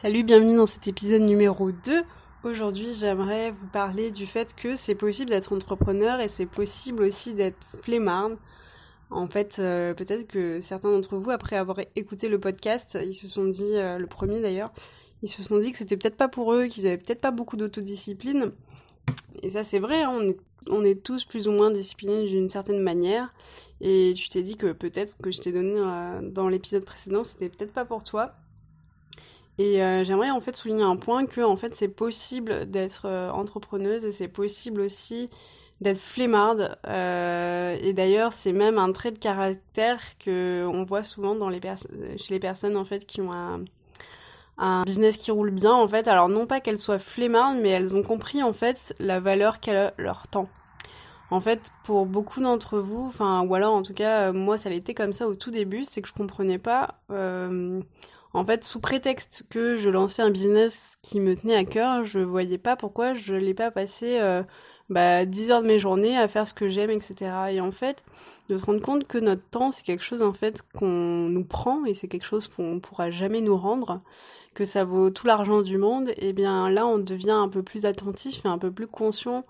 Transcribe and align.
Salut, 0.00 0.22
bienvenue 0.22 0.56
dans 0.56 0.66
cet 0.66 0.86
épisode 0.86 1.22
numéro 1.22 1.72
2. 1.72 2.04
Aujourd'hui, 2.44 2.94
j'aimerais 2.94 3.50
vous 3.50 3.66
parler 3.66 4.12
du 4.12 4.26
fait 4.26 4.54
que 4.54 4.74
c'est 4.74 4.94
possible 4.94 5.30
d'être 5.30 5.52
entrepreneur 5.52 6.20
et 6.20 6.28
c'est 6.28 6.46
possible 6.46 7.02
aussi 7.02 7.34
d'être 7.34 7.66
flemmard. 7.66 8.30
En 9.10 9.26
fait, 9.26 9.56
euh, 9.58 9.94
peut-être 9.94 10.28
que 10.28 10.60
certains 10.60 10.92
d'entre 10.92 11.16
vous, 11.16 11.30
après 11.30 11.56
avoir 11.56 11.80
écouté 11.96 12.28
le 12.28 12.38
podcast, 12.38 12.96
ils 13.04 13.12
se 13.12 13.26
sont 13.26 13.46
dit, 13.46 13.72
euh, 13.74 13.98
le 13.98 14.06
premier 14.06 14.38
d'ailleurs, 14.38 14.70
ils 15.24 15.28
se 15.28 15.42
sont 15.42 15.58
dit 15.58 15.72
que 15.72 15.78
c'était 15.78 15.96
peut-être 15.96 16.16
pas 16.16 16.28
pour 16.28 16.54
eux, 16.54 16.66
qu'ils 16.66 16.86
avaient 16.86 16.98
peut-être 16.98 17.20
pas 17.20 17.32
beaucoup 17.32 17.56
d'autodiscipline. 17.56 18.52
Et 19.42 19.50
ça, 19.50 19.64
c'est 19.64 19.80
vrai, 19.80 20.04
hein, 20.04 20.12
on, 20.12 20.28
est, 20.28 20.38
on 20.70 20.84
est 20.84 21.02
tous 21.02 21.24
plus 21.24 21.48
ou 21.48 21.50
moins 21.50 21.72
disciplinés 21.72 22.24
d'une 22.28 22.48
certaine 22.48 22.82
manière. 22.82 23.34
Et 23.80 24.14
tu 24.16 24.28
t'es 24.28 24.44
dit 24.44 24.56
que 24.56 24.70
peut-être 24.70 25.10
ce 25.10 25.16
que 25.16 25.32
je 25.32 25.40
t'ai 25.40 25.50
donné 25.50 25.74
euh, 25.76 26.20
dans 26.22 26.48
l'épisode 26.48 26.84
précédent, 26.84 27.24
c'était 27.24 27.48
peut-être 27.48 27.72
pas 27.72 27.84
pour 27.84 28.04
toi. 28.04 28.36
Et 29.58 29.82
euh, 29.82 30.04
j'aimerais 30.04 30.30
en 30.30 30.40
fait 30.40 30.56
souligner 30.56 30.84
un 30.84 30.96
point 30.96 31.26
que 31.26 31.40
en 31.40 31.56
fait 31.56 31.74
c'est 31.74 31.88
possible 31.88 32.70
d'être 32.70 33.06
euh, 33.06 33.30
entrepreneuse 33.30 34.04
et 34.04 34.12
c'est 34.12 34.28
possible 34.28 34.80
aussi 34.80 35.30
d'être 35.80 35.98
flemmarde. 35.98 36.78
Euh, 36.86 37.76
et 37.82 37.92
d'ailleurs 37.92 38.32
c'est 38.32 38.52
même 38.52 38.78
un 38.78 38.92
trait 38.92 39.10
de 39.10 39.18
caractère 39.18 40.00
que 40.18 40.64
on 40.72 40.84
voit 40.84 41.02
souvent 41.02 41.34
dans 41.34 41.48
les 41.48 41.60
chez 42.16 42.34
les 42.34 42.40
personnes 42.40 42.76
en 42.76 42.84
fait 42.84 43.04
qui 43.04 43.20
ont 43.20 43.32
un, 43.32 43.64
un 44.58 44.84
business 44.84 45.16
qui 45.16 45.32
roule 45.32 45.50
bien 45.50 45.72
en 45.72 45.88
fait. 45.88 46.06
Alors 46.06 46.28
non 46.28 46.46
pas 46.46 46.60
qu'elles 46.60 46.78
soient 46.78 47.00
flemmardes, 47.00 47.58
mais 47.60 47.70
elles 47.70 47.96
ont 47.96 48.04
compris 48.04 48.44
en 48.44 48.52
fait 48.52 48.94
la 49.00 49.18
valeur 49.18 49.58
qu'elle 49.58 49.92
leur 49.98 50.28
temps. 50.28 50.48
En 51.30 51.40
fait, 51.40 51.60
pour 51.84 52.06
beaucoup 52.06 52.40
d'entre 52.40 52.78
vous, 52.78 53.04
enfin, 53.06 53.42
ou 53.42 53.54
alors 53.54 53.74
en 53.74 53.82
tout 53.82 53.92
cas, 53.92 54.32
moi, 54.32 54.56
ça 54.56 54.70
l'était 54.70 54.94
comme 54.94 55.12
ça 55.12 55.28
au 55.28 55.34
tout 55.34 55.50
début, 55.50 55.84
c'est 55.84 56.00
que 56.00 56.08
je 56.08 56.14
comprenais 56.14 56.56
pas. 56.56 56.94
Euh, 57.10 57.82
en 58.38 58.44
fait, 58.44 58.64
sous 58.64 58.80
prétexte 58.80 59.44
que 59.50 59.78
je 59.78 59.90
lançais 59.90 60.22
un 60.22 60.30
business 60.30 60.96
qui 61.02 61.18
me 61.18 61.34
tenait 61.34 61.56
à 61.56 61.64
cœur, 61.64 62.04
je 62.04 62.20
voyais 62.20 62.58
pas 62.58 62.76
pourquoi 62.76 63.14
je 63.14 63.34
l'ai 63.34 63.54
pas 63.54 63.72
passé 63.72 64.18
euh, 64.20 64.44
bah, 64.88 65.24
10 65.24 65.50
heures 65.50 65.62
de 65.62 65.66
mes 65.66 65.80
journées 65.80 66.16
à 66.16 66.28
faire 66.28 66.46
ce 66.46 66.54
que 66.54 66.68
j'aime, 66.68 66.90
etc. 66.90 67.32
Et 67.50 67.60
en 67.60 67.72
fait, 67.72 68.04
de 68.48 68.56
se 68.56 68.64
rendre 68.64 68.80
compte 68.80 69.08
que 69.08 69.18
notre 69.18 69.42
temps, 69.42 69.72
c'est 69.72 69.84
quelque 69.84 70.04
chose 70.04 70.22
en 70.22 70.32
fait 70.32 70.62
qu'on 70.72 71.28
nous 71.28 71.44
prend 71.44 71.84
et 71.84 71.94
c'est 71.94 72.06
quelque 72.06 72.26
chose 72.26 72.46
qu'on 72.46 72.78
pourra 72.78 73.10
jamais 73.10 73.40
nous 73.40 73.56
rendre, 73.56 74.02
que 74.54 74.64
ça 74.64 74.84
vaut 74.84 75.10
tout 75.10 75.26
l'argent 75.26 75.62
du 75.62 75.76
monde, 75.76 76.12
et 76.16 76.32
bien 76.32 76.70
là, 76.70 76.86
on 76.86 76.98
devient 76.98 77.30
un 77.32 77.48
peu 77.48 77.64
plus 77.64 77.86
attentif 77.86 78.44
et 78.44 78.48
un 78.48 78.58
peu 78.58 78.70
plus 78.70 78.86
conscient 78.86 79.44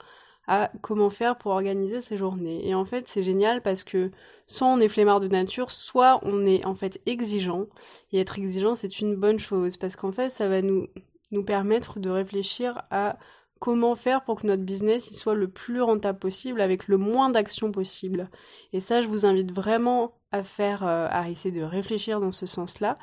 à 0.48 0.72
comment 0.80 1.10
faire 1.10 1.36
pour 1.36 1.52
organiser 1.52 2.02
ses 2.02 2.16
journées. 2.16 2.66
Et 2.66 2.74
en 2.74 2.84
fait, 2.84 3.06
c'est 3.06 3.22
génial 3.22 3.62
parce 3.62 3.84
que 3.84 4.10
soit 4.46 4.66
on 4.66 4.80
est 4.80 4.88
flemmard 4.88 5.20
de 5.20 5.28
nature, 5.28 5.70
soit 5.70 6.18
on 6.22 6.46
est 6.46 6.64
en 6.64 6.74
fait 6.74 7.00
exigeant. 7.06 7.66
Et 8.12 8.18
être 8.18 8.38
exigeant, 8.38 8.74
c'est 8.74 9.00
une 9.00 9.14
bonne 9.14 9.38
chose 9.38 9.76
parce 9.76 9.94
qu'en 9.94 10.10
fait, 10.10 10.30
ça 10.30 10.48
va 10.48 10.62
nous, 10.62 10.88
nous 11.30 11.44
permettre 11.44 12.00
de 12.00 12.08
réfléchir 12.08 12.82
à 12.90 13.18
comment 13.58 13.94
faire 13.94 14.24
pour 14.24 14.40
que 14.40 14.46
notre 14.46 14.62
business 14.62 15.10
il 15.10 15.16
soit 15.16 15.34
le 15.34 15.48
plus 15.48 15.82
rentable 15.82 16.18
possible 16.18 16.60
avec 16.60 16.88
le 16.88 16.96
moins 16.96 17.30
d'actions 17.30 17.72
possible. 17.72 18.30
Et 18.72 18.80
ça, 18.80 19.00
je 19.00 19.08
vous 19.08 19.26
invite 19.26 19.52
vraiment 19.52 20.14
à 20.32 20.42
faire, 20.42 20.86
euh, 20.86 21.06
à 21.10 21.30
essayer 21.30 21.58
de 21.58 21.62
réfléchir 21.62 22.20
dans 22.20 22.32
ce 22.32 22.46
sens-là, 22.46 22.98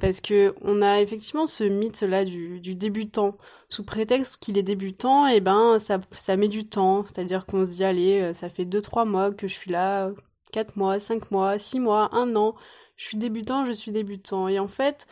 parce 0.00 0.20
que 0.20 0.54
on 0.62 0.80
a 0.80 1.00
effectivement 1.00 1.46
ce 1.46 1.64
mythe-là 1.64 2.24
du, 2.24 2.60
du, 2.60 2.74
débutant. 2.74 3.36
Sous 3.68 3.84
prétexte 3.84 4.36
qu'il 4.38 4.56
est 4.58 4.62
débutant, 4.62 5.26
et 5.26 5.36
eh 5.36 5.40
ben 5.40 5.78
ça, 5.80 5.98
ça 6.12 6.36
met 6.36 6.48
du 6.48 6.68
temps. 6.68 7.04
C'est-à-dire 7.04 7.46
qu'on 7.46 7.66
se 7.66 7.72
dit 7.72 7.84
allez, 7.84 8.20
euh, 8.20 8.34
ça 8.34 8.48
fait 8.48 8.64
deux 8.64 8.82
trois 8.82 9.04
mois 9.04 9.32
que 9.32 9.48
je 9.48 9.54
suis 9.54 9.70
là, 9.72 10.10
quatre 10.52 10.76
mois, 10.76 11.00
cinq 11.00 11.30
mois, 11.30 11.58
six 11.58 11.80
mois, 11.80 12.10
un 12.14 12.36
an. 12.36 12.54
Je 12.96 13.04
suis 13.06 13.16
débutant, 13.18 13.64
je 13.64 13.72
suis 13.72 13.92
débutant. 13.92 14.48
Et 14.48 14.58
en 14.58 14.68
fait, 14.68 15.06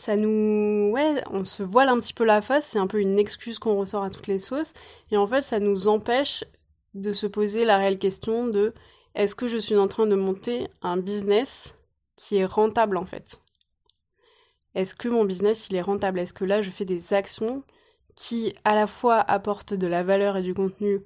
ça 0.00 0.16
nous 0.16 0.90
ouais 0.92 1.22
on 1.30 1.44
se 1.44 1.62
voile 1.62 1.90
un 1.90 1.98
petit 1.98 2.14
peu 2.14 2.24
la 2.24 2.40
face 2.40 2.66
c'est 2.66 2.78
un 2.78 2.86
peu 2.86 3.00
une 3.00 3.18
excuse 3.18 3.58
qu'on 3.58 3.76
ressort 3.76 4.02
à 4.02 4.10
toutes 4.10 4.26
les 4.28 4.38
sauces. 4.38 4.72
Et 5.10 5.16
en 5.16 5.26
fait 5.26 5.42
ça 5.42 5.60
nous 5.60 5.88
empêche 5.88 6.42
de 6.94 7.12
se 7.12 7.26
poser 7.26 7.64
la 7.64 7.76
réelle 7.76 7.98
question 7.98 8.48
de 8.48 8.72
est-ce 9.14 9.34
que 9.34 9.46
je 9.46 9.58
suis 9.58 9.76
en 9.76 9.88
train 9.88 10.06
de 10.06 10.14
monter 10.14 10.68
un 10.82 10.96
business 10.96 11.74
qui 12.16 12.36
est 12.38 12.46
rentable 12.46 12.96
en 12.96 13.04
fait? 13.04 13.40
Est-ce 14.74 14.94
que 14.94 15.08
mon 15.08 15.24
business 15.24 15.68
il 15.68 15.76
est 15.76 15.82
rentable? 15.82 16.18
Est-ce 16.18 16.34
que 16.34 16.44
là 16.44 16.62
je 16.62 16.70
fais 16.70 16.84
des 16.86 17.12
actions 17.12 17.62
qui 18.16 18.54
à 18.64 18.74
la 18.74 18.86
fois 18.86 19.18
apportent 19.18 19.74
de 19.74 19.86
la 19.86 20.02
valeur 20.02 20.36
et 20.36 20.42
du 20.42 20.54
contenu 20.54 21.00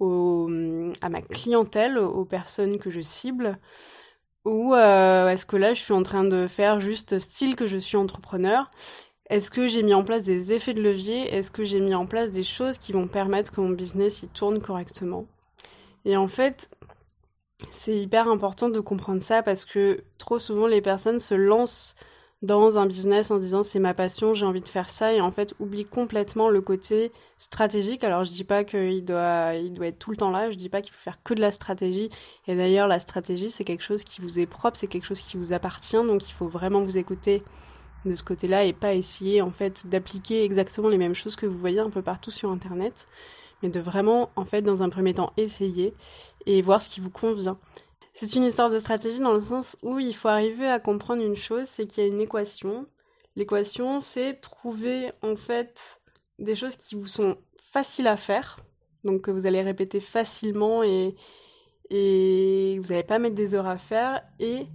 à 0.00 1.08
ma 1.10 1.20
clientèle 1.20 1.98
aux 1.98 2.24
personnes 2.24 2.78
que 2.78 2.88
je 2.88 3.02
cible? 3.02 3.58
Ou 4.44 4.74
euh, 4.74 5.28
est-ce 5.28 5.46
que 5.46 5.56
là, 5.56 5.74
je 5.74 5.80
suis 5.80 5.92
en 5.92 6.02
train 6.02 6.24
de 6.24 6.48
faire 6.48 6.80
juste 6.80 7.18
style 7.18 7.56
que 7.56 7.66
je 7.66 7.76
suis 7.76 7.96
entrepreneur? 7.96 8.70
Est-ce 9.28 9.50
que 9.50 9.68
j'ai 9.68 9.82
mis 9.82 9.94
en 9.94 10.02
place 10.02 10.22
des 10.22 10.52
effets 10.52 10.74
de 10.74 10.82
levier? 10.82 11.32
Est-ce 11.34 11.50
que 11.50 11.64
j'ai 11.64 11.80
mis 11.80 11.94
en 11.94 12.06
place 12.06 12.30
des 12.30 12.42
choses 12.42 12.78
qui 12.78 12.92
vont 12.92 13.06
permettre 13.06 13.52
que 13.52 13.60
mon 13.60 13.70
business 13.70 14.22
y 14.22 14.28
tourne 14.28 14.60
correctement? 14.60 15.26
Et 16.04 16.16
en 16.16 16.26
fait, 16.26 16.68
c'est 17.70 17.96
hyper 17.96 18.28
important 18.28 18.68
de 18.68 18.80
comprendre 18.80 19.22
ça 19.22 19.42
parce 19.42 19.64
que 19.64 20.02
trop 20.18 20.38
souvent 20.38 20.66
les 20.66 20.80
personnes 20.80 21.20
se 21.20 21.34
lancent 21.34 21.94
dans 22.42 22.78
un 22.78 22.86
business 22.86 23.30
en 23.30 23.38
disant 23.38 23.64
c'est 23.64 23.78
ma 23.78 23.92
passion, 23.92 24.32
j'ai 24.32 24.46
envie 24.46 24.62
de 24.62 24.68
faire 24.68 24.88
ça 24.88 25.12
et 25.12 25.20
en 25.20 25.30
fait 25.30 25.54
oublie 25.58 25.84
complètement 25.84 26.48
le 26.48 26.62
côté 26.62 27.12
stratégique. 27.36 28.02
Alors 28.02 28.24
je 28.24 28.30
dis 28.30 28.44
pas 28.44 28.64
qu'il 28.64 29.04
doit 29.04 29.54
il 29.54 29.72
doit 29.72 29.88
être 29.88 29.98
tout 29.98 30.10
le 30.10 30.16
temps 30.16 30.30
là, 30.30 30.50
je 30.50 30.56
dis 30.56 30.70
pas 30.70 30.80
qu'il 30.80 30.92
faut 30.92 31.00
faire 31.00 31.22
que 31.22 31.34
de 31.34 31.40
la 31.40 31.52
stratégie 31.52 32.08
et 32.46 32.56
d'ailleurs 32.56 32.88
la 32.88 32.98
stratégie 33.00 33.50
c'est 33.50 33.64
quelque 33.64 33.82
chose 33.82 34.04
qui 34.04 34.20
vous 34.22 34.38
est 34.38 34.46
propre, 34.46 34.78
c'est 34.78 34.86
quelque 34.86 35.06
chose 35.06 35.20
qui 35.20 35.36
vous 35.36 35.52
appartient 35.52 35.96
donc 35.96 36.28
il 36.28 36.32
faut 36.32 36.48
vraiment 36.48 36.82
vous 36.82 36.96
écouter 36.96 37.42
de 38.06 38.14
ce 38.14 38.22
côté-là 38.22 38.64
et 38.64 38.72
pas 38.72 38.94
essayer 38.94 39.42
en 39.42 39.50
fait 39.50 39.86
d'appliquer 39.86 40.44
exactement 40.44 40.88
les 40.88 40.96
mêmes 40.96 41.14
choses 41.14 41.36
que 41.36 41.44
vous 41.44 41.58
voyez 41.58 41.80
un 41.80 41.90
peu 41.90 42.00
partout 42.00 42.30
sur 42.30 42.50
internet 42.50 43.06
mais 43.62 43.68
de 43.68 43.80
vraiment 43.80 44.30
en 44.36 44.46
fait 44.46 44.62
dans 44.62 44.82
un 44.82 44.88
premier 44.88 45.12
temps 45.12 45.32
essayer 45.36 45.94
et 46.46 46.62
voir 46.62 46.80
ce 46.80 46.88
qui 46.88 47.00
vous 47.00 47.10
convient. 47.10 47.58
C'est 48.12 48.34
une 48.34 48.44
histoire 48.44 48.70
de 48.70 48.78
stratégie 48.78 49.20
dans 49.20 49.32
le 49.32 49.40
sens 49.40 49.76
où 49.82 49.98
il 49.98 50.14
faut 50.14 50.28
arriver 50.28 50.68
à 50.68 50.78
comprendre 50.78 51.22
une 51.22 51.36
chose, 51.36 51.66
c'est 51.66 51.86
qu'il 51.86 52.02
y 52.02 52.06
a 52.06 52.08
une 52.08 52.20
équation. 52.20 52.86
L'équation, 53.36 54.00
c'est 54.00 54.34
trouver 54.34 55.12
en 55.22 55.36
fait 55.36 56.00
des 56.38 56.54
choses 56.54 56.76
qui 56.76 56.96
vous 56.96 57.06
sont 57.06 57.36
faciles 57.56 58.08
à 58.08 58.16
faire, 58.16 58.58
donc 59.04 59.22
que 59.22 59.30
vous 59.30 59.46
allez 59.46 59.62
répéter 59.62 60.00
facilement 60.00 60.82
et, 60.82 61.14
et 61.90 62.78
vous 62.80 62.88
n'allez 62.88 63.04
pas 63.04 63.18
mettre 63.18 63.36
des 63.36 63.54
heures 63.54 63.68
à 63.68 63.78
faire, 63.78 64.22
et 64.40 64.66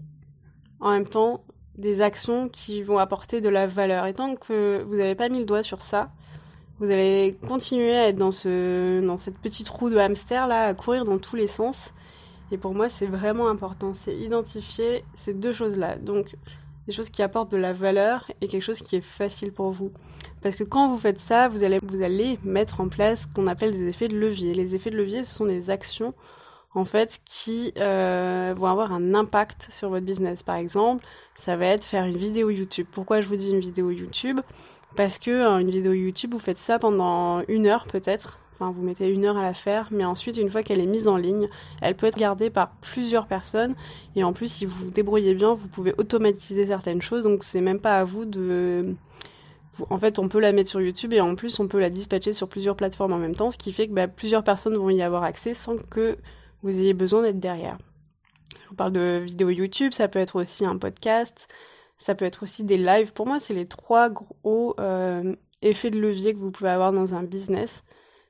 en 0.79 0.91
même 0.91 1.07
temps 1.07 1.43
des 1.77 2.01
actions 2.01 2.47
qui 2.47 2.81
vont 2.81 2.97
apporter 2.97 3.41
de 3.41 3.49
la 3.49 3.67
valeur. 3.67 4.05
Et 4.05 4.13
tant 4.13 4.35
que 4.35 4.81
vous 4.83 4.95
n'avez 4.95 5.15
pas 5.15 5.27
mis 5.27 5.39
le 5.39 5.45
doigt 5.45 5.63
sur 5.63 5.81
ça, 5.81 6.11
vous 6.79 6.89
allez 6.89 7.37
continuer 7.47 7.95
à 7.95 8.07
être 8.09 8.17
dans, 8.17 8.31
dans 9.05 9.17
cette 9.17 9.39
petite 9.39 9.67
roue 9.69 9.89
de 9.89 9.97
hamster 9.97 10.47
là, 10.47 10.67
à 10.67 10.73
courir 10.73 11.05
dans 11.05 11.17
tous 11.17 11.35
les 11.35 11.47
sens 11.47 11.91
et 12.51 12.57
pour 12.57 12.73
moi, 12.73 12.89
c'est 12.89 13.07
vraiment 13.07 13.47
important. 13.47 13.93
C'est 13.93 14.15
identifier 14.15 15.03
ces 15.13 15.33
deux 15.33 15.53
choses-là. 15.53 15.95
Donc, 15.97 16.35
des 16.87 16.93
choses 16.93 17.09
qui 17.09 17.23
apportent 17.23 17.51
de 17.51 17.57
la 17.57 17.73
valeur 17.73 18.29
et 18.41 18.47
quelque 18.47 18.61
chose 18.63 18.81
qui 18.81 18.95
est 18.95 19.01
facile 19.01 19.51
pour 19.51 19.71
vous. 19.71 19.91
Parce 20.41 20.55
que 20.55 20.63
quand 20.63 20.89
vous 20.89 20.97
faites 20.97 21.19
ça, 21.19 21.47
vous 21.47 21.63
allez, 21.63 21.79
vous 21.83 22.03
allez 22.03 22.37
mettre 22.43 22.81
en 22.81 22.87
place 22.87 23.23
ce 23.23 23.27
qu'on 23.27 23.47
appelle 23.47 23.71
des 23.71 23.87
effets 23.87 24.07
de 24.07 24.17
levier. 24.17 24.53
Les 24.53 24.75
effets 24.75 24.91
de 24.91 24.97
levier, 24.97 25.23
ce 25.23 25.33
sont 25.33 25.45
des 25.45 25.69
actions 25.69 26.13
en 26.75 26.85
fait 26.85 27.21
qui 27.25 27.73
euh, 27.77 28.53
vont 28.55 28.67
avoir 28.67 28.91
un 28.91 29.13
impact 29.15 29.67
sur 29.71 29.89
votre 29.89 30.05
business. 30.05 30.43
Par 30.43 30.55
exemple, 30.55 31.05
ça 31.35 31.55
va 31.55 31.67
être 31.67 31.85
faire 31.85 32.05
une 32.05 32.17
vidéo 32.17 32.49
YouTube. 32.49 32.85
Pourquoi 32.91 33.21
je 33.21 33.27
vous 33.27 33.37
dis 33.37 33.49
une 33.49 33.59
vidéo 33.59 33.89
YouTube? 33.89 34.41
Parce 34.95 35.17
que 35.17 35.31
euh, 35.31 35.57
une 35.57 35.71
vidéo 35.71 35.93
YouTube, 35.93 36.33
vous 36.33 36.39
faites 36.39 36.57
ça 36.57 36.77
pendant 36.77 37.41
une 37.47 37.65
heure 37.65 37.85
peut-être 37.85 38.39
Enfin, 38.55 38.71
vous 38.71 38.83
mettez 38.83 39.09
une 39.09 39.25
heure 39.25 39.35
à 39.35 39.41
la 39.41 39.53
faire, 39.53 39.89
mais 39.91 40.05
ensuite, 40.05 40.37
une 40.37 40.49
fois 40.49 40.63
qu'elle 40.63 40.79
est 40.79 40.85
mise 40.85 41.09
en 41.09 41.17
ligne, 41.17 41.49
elle 41.81 41.93
peut 41.93 42.07
être 42.07 42.17
gardée 42.17 42.49
par 42.49 42.71
plusieurs 42.79 43.27
personnes. 43.27 43.75
Et 44.15 44.23
en 44.23 44.31
plus, 44.31 44.49
si 44.49 44.65
vous 44.65 44.85
vous 44.85 44.91
débrouillez 44.91 45.33
bien, 45.33 45.53
vous 45.53 45.67
pouvez 45.67 45.93
automatiser 45.97 46.65
certaines 46.65 47.01
choses. 47.01 47.25
Donc, 47.25 47.43
c'est 47.43 47.59
même 47.59 47.81
pas 47.81 47.99
à 47.99 48.05
vous 48.05 48.23
de. 48.23 48.95
En 49.89 49.97
fait, 49.97 50.19
on 50.19 50.29
peut 50.29 50.39
la 50.39 50.53
mettre 50.53 50.69
sur 50.69 50.79
YouTube 50.79 51.11
et 51.11 51.19
en 51.19 51.35
plus, 51.35 51.59
on 51.59 51.67
peut 51.67 51.81
la 51.81 51.89
dispatcher 51.89 52.31
sur 52.31 52.47
plusieurs 52.47 52.77
plateformes 52.77 53.11
en 53.11 53.17
même 53.17 53.35
temps, 53.35 53.51
ce 53.51 53.57
qui 53.57 53.73
fait 53.73 53.89
que 53.89 53.93
bah, 53.93 54.07
plusieurs 54.07 54.45
personnes 54.45 54.77
vont 54.77 54.89
y 54.89 55.01
avoir 55.01 55.23
accès 55.23 55.53
sans 55.53 55.75
que 55.75 56.15
vous 56.63 56.79
ayez 56.79 56.93
besoin 56.93 57.23
d'être 57.23 57.41
derrière. 57.41 57.77
Je 58.63 58.69
vous 58.69 58.75
parle 58.75 58.93
de 58.93 59.21
vidéos 59.25 59.49
YouTube, 59.49 59.91
ça 59.91 60.07
peut 60.07 60.19
être 60.19 60.39
aussi 60.39 60.65
un 60.65 60.77
podcast, 60.77 61.49
ça 61.97 62.15
peut 62.15 62.23
être 62.23 62.43
aussi 62.43 62.63
des 62.63 62.77
lives. 62.77 63.11
Pour 63.11 63.27
moi, 63.27 63.37
c'est 63.37 63.53
les 63.53 63.65
trois 63.65 64.07
gros 64.09 64.75
euh, 64.79 65.35
effets 65.61 65.91
de 65.91 65.99
levier 65.99 66.33
que 66.33 66.39
vous 66.39 66.51
pouvez 66.51 66.69
avoir 66.69 66.93
dans 66.93 67.13
un 67.13 67.23
business 67.23 67.83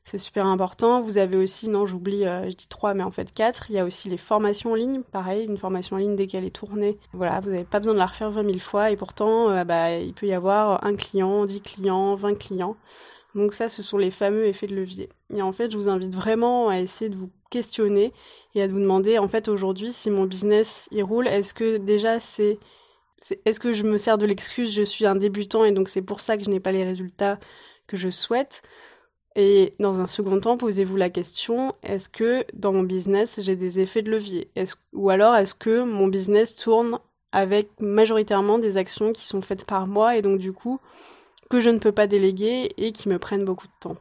c'est 0.06 0.19
super 0.19 0.46
important. 0.46 1.02
Vous 1.02 1.18
avez 1.18 1.36
aussi, 1.36 1.68
non, 1.68 1.88
j'oublie, 1.88 2.25
euh, 2.25 2.48
je 2.48 2.56
dis 2.56 2.68
trois, 2.68 2.94
mais 2.94 3.02
en 3.02 3.10
fait 3.10 3.34
quatre. 3.34 3.66
Il 3.69 3.75
y 3.75 3.80
a 3.80 3.86
aussi 3.86 4.07
les 4.07 4.18
formations 4.18 4.74
en 4.74 4.75
ligne. 4.75 5.02
Pareil, 5.02 5.46
une 5.46 5.57
formation 5.57 5.96
en 5.96 6.00
ligne 6.00 6.16
dès 6.16 6.28
qu'elle 6.28 6.46
est 6.46 6.56
tournée. 6.56 7.00
Voilà, 7.13 7.40
vous 7.40 7.50
n'avez 7.50 7.63
pas 7.63 7.80
besoin 7.80 7.96
de 7.96 8.00
la 8.00 8.06
refaire 8.06 8.30
20 8.30 8.44
000 8.44 8.60
fois. 8.60 8.92
Et 8.92 8.98
pourtant, 8.98 9.50
euh, 9.50 9.63
bah, 9.63 9.98
il 9.98 10.13
peut 10.13 10.28
y 10.28 10.34
avoir 10.34 10.86
un 10.86 10.96
client, 10.96 11.46
10 11.46 11.62
clients, 11.62 12.13
20 12.13 12.36
clients. 12.36 12.78
Donc 13.34 13.56
ça, 13.56 13.68
ce 13.68 13.81
sont 13.81 13.98
les 13.98 14.12
fameux 14.12 14.46
effets 14.46 14.68
de 14.68 14.75
levier. 14.75 15.10
Et 15.34 15.42
en 15.42 15.52
fait, 15.52 15.72
je 15.72 15.78
vous 15.78 15.90
invite 15.90 16.13
vraiment 16.13 16.69
à 16.69 16.80
essayer 16.80 17.10
de 17.10 17.16
vous 17.16 17.31
questionner 17.50 18.13
et 18.54 18.62
à 18.62 18.68
vous 18.68 18.80
demander, 18.80 19.18
en 19.18 19.28
fait, 19.28 19.48
aujourd'hui, 19.48 19.92
si 19.92 20.12
mon 20.12 20.25
business, 20.25 20.88
il 20.92 21.04
roule, 21.04 21.28
est-ce 21.28 21.54
que 21.56 21.78
déjà 21.78 22.19
c'est 22.19 22.60
est-ce 23.46 23.60
que 23.60 23.74
je 23.74 23.84
me 23.84 23.98
sers 23.98 24.18
de 24.18 24.25
l'excuse 24.25 24.74
je 24.74 24.84
suis 24.84 25.06
un 25.08 25.16
débutant 25.16 25.66
et 25.66 25.72
donc 25.72 25.90
c'est 25.90 26.01
pour 26.01 26.19
ça 26.19 26.38
que 26.38 26.44
je 26.44 26.50
n'ai 26.50 26.60
pas 26.60 26.72
les 26.72 26.84
résultats 26.84 27.40
que 27.88 27.98
je 27.98 28.10
souhaite? 28.10 28.62
Et 29.36 29.74
dans 29.80 30.00
un 30.00 30.08
second 30.08 30.40
temps, 30.40 30.58
posez-vous 30.58 30.96
la 30.96 31.10
question 31.10 31.74
est-ce 31.84 32.10
que 32.10 32.46
dans 32.54 32.72
mon 32.72 32.84
business 32.84 33.40
j'ai 33.42 33.56
des 33.56 33.80
effets 33.80 34.02
de 34.02 34.12
levier? 34.12 34.50
Ou 34.94 35.10
alors 35.10 35.36
est-ce 35.36 35.56
que 35.56 35.84
mon 35.84 36.08
business 36.08 36.56
tourne 36.56 37.00
avec 37.32 37.70
majoritairement 37.82 38.60
des 38.60 38.78
actions 38.78 39.12
qui 39.12 39.26
sont 39.26 39.42
faites 39.42 39.66
par 39.66 39.88
moi 39.88 40.16
et 40.16 40.22
donc 40.22 40.40
du 40.40 40.54
coup 40.54 40.80
que 41.50 41.60
je 41.60 41.70
ne 41.70 41.80
peux 41.80 41.92
pas 41.92 42.08
déléguer 42.08 42.72
et 42.78 42.92
qui 42.94 43.10
me 43.10 43.20
prennent 43.20 43.46
beaucoup 43.46 43.68
de 43.68 43.74
temps? 43.80 43.98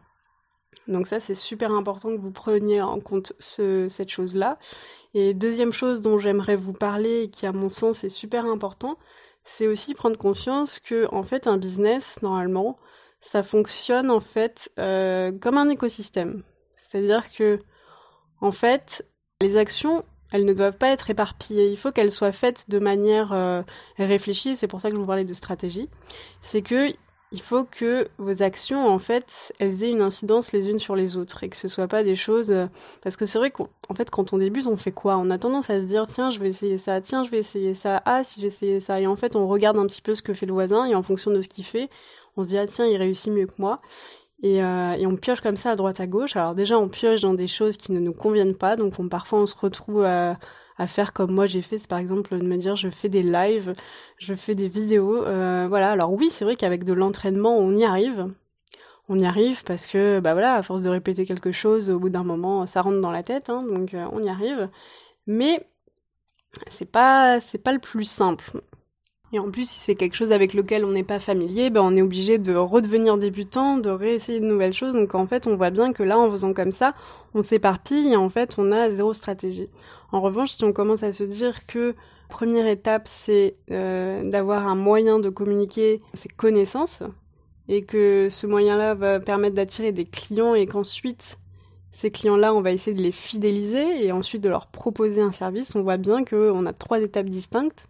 Donc 0.87 1.07
ça, 1.07 1.19
c'est 1.19 1.35
super 1.35 1.73
important 1.73 2.11
que 2.11 2.21
vous 2.21 2.31
preniez 2.31 2.83
en 2.83 3.01
compte 3.01 3.33
cette 3.39 4.11
chose-là. 4.11 4.59
Et 5.15 5.33
deuxième 5.33 5.73
chose 5.73 6.01
dont 6.01 6.19
j'aimerais 6.19 6.57
vous 6.57 6.73
parler 6.73 7.23
et 7.23 7.31
qui 7.31 7.47
à 7.47 7.53
mon 7.53 7.69
sens 7.69 8.05
est 8.05 8.11
super 8.11 8.45
important, 8.45 8.99
c'est 9.45 9.67
aussi 9.67 9.95
prendre 9.95 10.19
conscience 10.19 10.79
que 10.81 11.07
en 11.13 11.23
fait 11.23 11.47
un 11.47 11.57
business 11.57 12.17
normalement 12.23 12.77
ça 13.25 13.43
fonctionne 13.43 14.11
en 14.11 14.21
fait 14.21 14.71
euh, 14.79 15.33
comme 15.41 15.57
un 15.57 15.71
écosystème. 15.71 16.43
C'est-à-dire 16.77 17.25
que 17.33 17.59
en 18.41 18.53
fait 18.53 19.05
les 19.41 19.57
actions 19.57 20.05
elles 20.31 20.45
ne 20.45 20.53
doivent 20.53 20.77
pas 20.77 20.89
être 20.89 21.11
éparpillées. 21.11 21.69
Il 21.69 21.79
faut 21.79 21.91
qu'elles 21.91 22.13
soient 22.13 22.33
faites 22.33 22.69
de 22.69 22.79
manière 22.79 23.33
euh, 23.33 23.63
réfléchie. 23.99 24.57
C'est 24.57 24.67
pour 24.67 24.81
ça 24.81 24.91
que 24.91 24.97
je 24.97 25.01
vous 25.01 25.07
parlais 25.07 25.25
de 25.25 25.35
stratégie. 25.35 25.89
C'est 26.43 26.63
que 26.63 26.93
il 27.35 27.41
faut 27.41 27.65
que 27.65 28.07
vos 28.19 28.45
actions, 28.45 28.87
en 28.87 29.01
fait, 29.01 29.53
elles 29.59 29.83
aient 29.83 29.91
une 29.91 30.03
incidence 30.03 30.53
les 30.53 30.71
unes 30.71 30.79
sur 30.79 30.95
les 30.95 31.17
autres 31.17 31.43
et 31.43 31.49
que 31.49 31.57
ce 31.57 31.67
soit 31.67 31.89
pas 31.89 32.05
des 32.05 32.15
choses. 32.15 32.53
Euh, 32.53 32.67
parce 33.03 33.17
que 33.17 33.27
c'est 33.27 33.39
vrai 33.39 33.51
qu'en 33.51 33.69
fait, 33.93 34.09
quand 34.09 34.33
on 34.33 34.39
débute, 34.39 34.69
on 34.69 34.77
fait 34.77 34.93
quoi? 34.93 35.17
On 35.17 35.29
a 35.31 35.39
tendance 35.39 35.69
à 35.69 35.81
se 35.81 35.85
dire 35.85 36.05
tiens, 36.07 36.31
je 36.31 36.39
vais 36.39 36.49
essayer 36.49 36.79
ça, 36.79 37.01
tiens, 37.01 37.25
je 37.25 37.31
vais 37.31 37.39
essayer 37.39 37.75
ça, 37.75 38.01
ah, 38.07 38.23
si 38.23 38.41
j'essayais 38.41 38.81
ça. 38.81 39.01
Et 39.01 39.09
en 39.09 39.17
fait, 39.17 39.35
on 39.35 39.49
regarde 39.49 39.77
un 39.79 39.87
petit 39.87 40.01
peu 40.01 40.15
ce 40.15 40.23
que 40.23 40.33
fait 40.33 40.47
le 40.47 40.53
voisin 40.53 40.87
et 40.87 40.95
en 40.95 41.03
fonction 41.03 41.33
de 41.33 41.43
ce 41.43 41.49
qu'il 41.49 41.65
fait, 41.65 41.91
on 42.37 42.45
se 42.45 42.49
dit 42.49 42.57
ah 42.59 42.67
tiens, 42.67 42.87
il 42.87 42.97
réussit 42.97 43.33
mieux 43.33 43.47
que 43.47 43.55
moi. 43.59 43.81
Et, 44.45 44.63
euh, 44.63 44.97
on 45.05 45.17
pioche 45.17 45.41
comme 45.41 45.57
ça 45.57 45.73
à 45.73 45.77
droite 45.77 45.99
à 45.99 46.07
gauche. 46.07 46.37
Alors 46.37 46.55
déjà, 46.55 46.79
on 46.79 46.89
pioche 46.89 47.21
dans 47.21 47.35
des 47.35 47.49
choses 47.49 47.77
qui 47.77 47.91
ne 47.91 47.99
nous 47.99 48.13
conviennent 48.15 48.57
pas, 48.57 48.77
donc 48.77 48.95
on, 49.01 49.09
parfois 49.09 49.41
on 49.41 49.47
se 49.47 49.57
retrouve 49.57 50.05
à, 50.05 50.39
à 50.79 50.87
faire 50.87 51.13
comme 51.13 51.33
moi 51.33 51.47
j'ai 51.47 51.63
fait, 51.63 51.79
c'est 51.79 51.89
par 51.89 51.99
exemple 51.99 52.39
de 52.39 52.45
me 52.45 52.57
dire 52.57 52.77
je 52.77 52.89
fais 52.91 53.09
des 53.09 53.23
lives, 53.23 53.75
je 54.19 54.35
fais 54.35 54.55
des 54.55 54.69
vidéos, 54.69 55.25
euh, 55.25 55.67
voilà. 55.69 55.93
Alors 55.93 56.13
oui, 56.13 56.29
c'est 56.31 56.45
vrai 56.45 56.57
qu'avec 56.57 56.85
de 56.85 56.93
l'entraînement, 56.93 57.57
on 57.59 57.77
y 57.77 57.85
arrive. 57.85 58.27
On 59.09 59.19
y 59.19 59.27
arrive 59.27 59.65
parce 59.65 59.87
que 59.87 60.21
bah 60.21 60.33
voilà, 60.33 60.55
à 60.57 60.63
force 60.63 60.83
de 60.83 60.89
répéter 60.91 61.27
quelque 61.27 61.53
chose, 61.53 61.91
au 61.91 61.99
bout 61.99 62.11
d'un 62.11 62.25
moment, 62.25 62.67
ça 62.67 62.83
rentre 62.83 63.01
dans 63.01 63.11
la 63.13 63.23
tête, 63.23 63.51
hein, 63.51 63.63
donc 63.63 63.95
euh, 63.95 64.07
on 64.13 64.23
y 64.23 64.29
arrive. 64.31 64.69
Mais 65.27 65.67
c'est 66.69 66.91
pas 66.91 67.41
c'est 67.41 67.59
pas 67.59 67.73
le 67.73 67.81
plus 67.81 68.05
simple. 68.05 68.61
Et 69.35 69.39
en 69.41 69.51
plus, 69.51 69.69
si 69.69 69.81
c'est 69.81 69.97
quelque 69.97 70.15
chose 70.15 70.31
avec 70.31 70.55
lequel 70.55 70.85
on 70.85 70.93
n'est 70.93 71.03
pas 71.03 71.19
familier, 71.19 71.69
ben 71.69 71.81
on 71.81 71.97
est 71.97 72.03
obligé 72.03 72.39
de 72.39 72.55
redevenir 72.55 73.19
débutant, 73.19 73.79
de 73.79 73.91
réessayer 73.91 74.39
de 74.39 74.45
nouvelles 74.45 74.73
choses. 74.73 74.95
Donc 74.95 75.17
en 75.17 75.27
fait, 75.27 75.49
on 75.49 75.57
voit 75.57 75.71
bien 75.71 75.93
que 75.93 76.05
là, 76.05 76.17
en 76.21 76.31
faisant 76.31 76.55
comme 76.55 76.71
ça, 76.71 76.95
on 77.35 77.43
s'éparpille 77.43 78.13
et 78.13 78.17
en 78.17 78.29
fait, 78.31 78.55
on 78.59 78.71
a 78.71 78.93
zéro 78.93 79.13
stratégie. 79.13 79.69
En 80.13 80.21
revanche, 80.21 80.53
si 80.53 80.63
on 80.63 80.73
commence 80.73 81.03
à 81.03 81.11
se 81.11 81.25
dire 81.25 81.67
que 81.67 81.97
première 82.29 82.69
étape, 82.69 83.09
c'est 83.09 83.57
euh, 83.73 84.23
d'avoir 84.31 84.69
un 84.69 84.77
moyen 84.77 85.19
de 85.19 85.31
communiquer 85.31 86.01
ses 86.13 86.29
connaissances 86.29 87.03
et 87.69 87.83
que 87.83 88.29
ce 88.31 88.47
moyen-là 88.47 88.95
va 88.95 89.19
permettre 89.19 89.57
d'attirer 89.57 89.91
des 89.91 90.05
clients 90.05 90.55
et 90.55 90.67
qu'ensuite 90.67 91.41
ces 91.91 92.13
clients-là, 92.13 92.55
on 92.55 92.61
va 92.61 92.71
essayer 92.71 92.97
de 92.97 93.03
les 93.03 93.11
fidéliser 93.11 94.07
et 94.07 94.13
ensuite 94.13 94.45
de 94.45 94.49
leur 94.49 94.69
proposer 94.69 95.21
un 95.21 95.33
service. 95.33 95.75
On 95.75 95.83
voit 95.83 95.97
bien 95.97 96.25
qu'on 96.25 96.67
a 96.67 96.73
trois 96.73 97.01
étapes 97.01 97.27
distinctes 97.27 97.87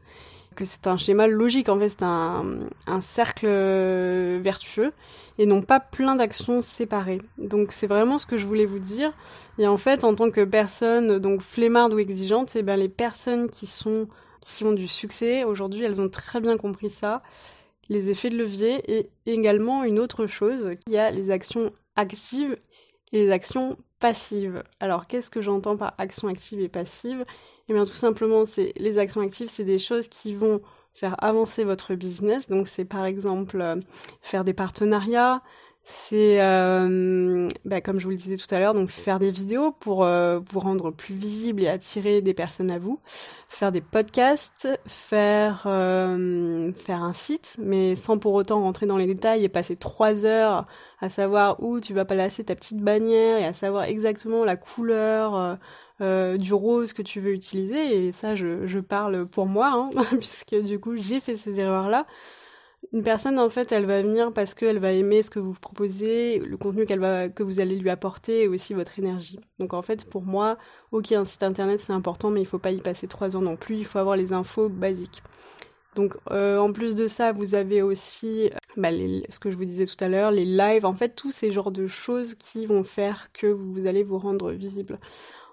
que 0.55 0.65
c'est 0.65 0.87
un 0.87 0.97
schéma 0.97 1.27
logique, 1.27 1.69
en 1.69 1.79
fait, 1.79 1.91
c'est 1.91 2.03
un, 2.03 3.01
cercle 3.01 3.47
euh, 3.49 4.39
vertueux 4.43 4.93
et 5.39 5.47
non 5.47 5.63
pas 5.63 5.81
plein 5.81 6.17
d'actions 6.17 6.63
séparées. 6.63 7.21
Donc 7.39 7.73
c'est 7.73 7.87
vraiment 7.87 8.19
ce 8.19 8.27
que 8.27 8.37
je 8.37 8.47
voulais 8.47 8.67
vous 8.67 8.79
dire. 8.79 9.13
Et 9.59 9.67
en 9.67 9.77
fait, 9.77 10.05
en 10.05 10.15
tant 10.15 10.31
que 10.31 10.45
personne 10.45 11.19
donc 11.19 11.43
flemmarde 11.43 11.93
ou 11.93 11.99
exigeante, 11.99 12.55
et 12.57 12.61
eh 12.61 12.63
ben 12.63 12.77
les 12.77 12.89
personnes 12.89 13.51
qui 13.51 13.67
sont 13.67 14.09
qui 14.41 14.65
ont 14.65 14.73
du 14.73 14.87
succès 14.87 15.45
aujourd'hui, 15.45 15.85
elles 15.85 16.01
ont 16.01 16.11
très 16.11 16.41
bien 16.41 16.59
compris 16.59 16.91
ça, 16.91 17.23
les 17.89 18.11
effets 18.11 18.31
de 18.31 18.37
levier 18.37 18.83
et 18.93 19.11
également 19.27 19.85
une 19.85 19.99
autre 19.99 20.27
chose, 20.27 20.71
il 20.87 20.93
y 20.93 20.99
a 20.99 21.11
les 21.11 21.31
actions 21.31 21.73
actives 21.97 22.57
et 23.13 23.25
les 23.25 23.31
actions 23.31 23.79
passives. 24.05 24.63
Alors 24.81 25.07
qu'est-ce 25.07 25.31
que 25.31 25.41
j'entends 25.41 25.79
par 25.79 25.95
action 25.97 26.29
active 26.29 26.61
et 26.61 26.69
passive? 26.69 27.25
Eh 27.71 27.73
bien, 27.73 27.87
tout 27.87 27.95
simplement, 27.95 28.45
c'est 28.45 28.75
les 28.77 28.99
actions 28.99 29.23
actives, 29.23 29.49
c'est 29.49 29.65
des 29.65 29.79
choses 29.79 30.09
qui 30.09 30.35
vont 30.35 30.61
faire 30.93 31.17
avancer 31.25 31.65
votre 31.65 31.95
business. 31.95 32.51
Donc, 32.51 32.69
c'est 32.69 32.85
par 32.85 33.07
exemple 33.07 33.63
euh, 33.63 33.77
faire 34.21 34.45
des 34.45 34.53
partenariats, 34.53 35.43
c'est 35.87 36.41
euh, 36.41 37.49
bah, 37.67 37.83
comme 37.83 37.99
je 37.99 38.05
vous 38.05 38.11
le 38.11 38.17
disais 38.17 38.37
tout 38.37 38.53
à 38.55 38.59
l'heure, 38.59 38.73
donc 38.73 38.89
faire 38.89 39.19
des 39.19 39.31
vidéos 39.31 39.71
pour 39.71 40.03
euh, 40.05 40.41
vous 40.51 40.59
rendre 40.59 40.91
plus 40.91 41.15
visible 41.15 41.63
et 41.63 41.69
attirer 41.69 42.23
des 42.23 42.33
personnes 42.33 42.71
à 42.71 42.79
vous, 42.79 43.01
faire 43.49 43.71
des 43.71 43.83
podcasts, 43.83 44.67
faire 44.87 45.65
euh, 45.67 46.73
faire 46.73 47.03
un 47.03 47.13
site, 47.13 47.57
mais 47.59 47.97
sans 47.97 48.19
pour 48.19 48.33
autant 48.33 48.63
rentrer 48.63 48.87
dans 48.87 48.97
les 48.97 49.07
détails 49.07 49.45
et 49.45 49.51
passer 49.51 49.77
trois 49.77 50.25
heures 50.25 50.67
à 51.01 51.11
savoir 51.11 51.63
où 51.63 51.81
tu 51.81 51.93
vas 51.93 52.07
placer 52.07 52.45
ta 52.45 52.55
petite 52.55 52.81
bannière 52.81 53.37
et 53.37 53.45
à 53.45 53.53
savoir 53.53 53.85
exactement 53.85 54.45
la 54.45 54.57
couleur 54.57 55.59
euh, 56.01 56.39
du 56.39 56.55
rose 56.55 56.95
que 56.95 57.03
tu 57.03 57.21
veux 57.21 57.33
utiliser. 57.33 58.07
Et 58.07 58.13
ça 58.13 58.35
je, 58.35 58.67
je 58.67 58.79
parle 58.79 59.27
pour 59.27 59.47
moi 59.47 59.71
hein, 59.75 59.91
puisque 60.19 60.55
du 60.55 60.81
coup 60.81 60.97
j'ai 60.97 61.21
fait 61.21 61.37
ces 61.37 61.61
erreurs 61.61 61.91
là 61.91 62.07
une 62.93 63.03
personne 63.03 63.39
en 63.39 63.49
fait 63.51 63.73
elle 63.73 63.87
va 63.87 64.03
venir 64.03 64.33
parce 64.33 64.55
qu'elle 64.55 64.79
va 64.79 64.93
aimer 64.93 65.23
ce 65.23 65.31
que 65.31 65.39
vous 65.39 65.53
proposez 65.53 66.39
le 66.39 66.57
contenu 66.57 66.87
qu'elle 66.87 67.01
va 67.01 67.29
que 67.29 67.43
vous 67.43 67.61
allez 67.61 67.77
lui 67.77 67.91
apporter 67.91 68.43
et 68.43 68.49
aussi 68.49 68.75
votre 68.75 68.99
énergie. 68.99 69.41
Donc 69.59 69.75
en 69.75 69.83
fait 69.83 70.09
pour 70.09 70.23
moi 70.23 70.59
ok 70.93 71.13
un 71.13 71.25
site 71.25 71.43
internet 71.43 71.81
c'est 71.81 71.93
important 71.93 72.31
mais 72.31 72.41
il 72.41 72.47
faut 72.47 72.59
pas 72.59 72.71
y 72.71 72.79
passer 72.79 73.09
trois 73.09 73.37
ans 73.37 73.43
non 73.43 73.57
plus. 73.57 73.77
Il 73.77 73.85
faut 73.87 73.99
avoir 73.99 74.17
les 74.17 74.33
infos 74.33 74.69
basiques. 74.69 75.23
Donc 75.95 76.17
euh, 76.31 76.59
en 76.59 76.73
plus 76.73 76.95
de 76.95 77.09
ça, 77.09 77.33
vous 77.33 77.55
avez 77.55 77.83
aussi 77.83 78.51
bah, 78.77 78.91
ce 78.91 79.39
que 79.39 79.51
je 79.51 79.57
vous 79.57 79.65
disais 79.65 79.87
tout 79.87 80.03
à 80.03 80.09
l'heure, 80.09 80.31
les 80.31 80.45
lives, 80.45 80.85
en 80.85 80.93
fait 80.93 81.11
tous 81.11 81.31
ces 81.31 81.53
genres 81.53 81.71
de 81.71 81.87
choses 81.87 82.35
qui 82.35 82.67
vont 82.67 82.85
faire 82.85 83.31
que 83.33 83.47
vous 83.47 83.87
allez 83.87 84.03
vous 84.03 84.19
rendre 84.19 84.51
visible 84.51 84.99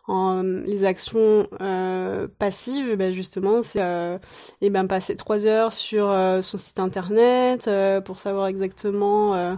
en, 0.08 0.42
les 0.44 0.84
actions 0.86 1.48
euh, 1.62 2.28
passives, 2.40 2.96
ben 2.96 3.14
justement, 3.14 3.62
c'est 3.64 3.82
euh, 3.82 4.18
eh 4.62 4.70
ben 4.70 4.88
passer 4.88 5.16
trois 5.16 5.46
heures 5.46 5.74
sur 5.74 6.10
euh, 6.10 6.42
son 6.42 6.58
site 6.58 6.80
internet 6.80 7.68
euh, 7.68 8.02
pour 8.02 8.20
savoir 8.20 8.48
exactement 8.48 9.36
euh, 9.36 9.56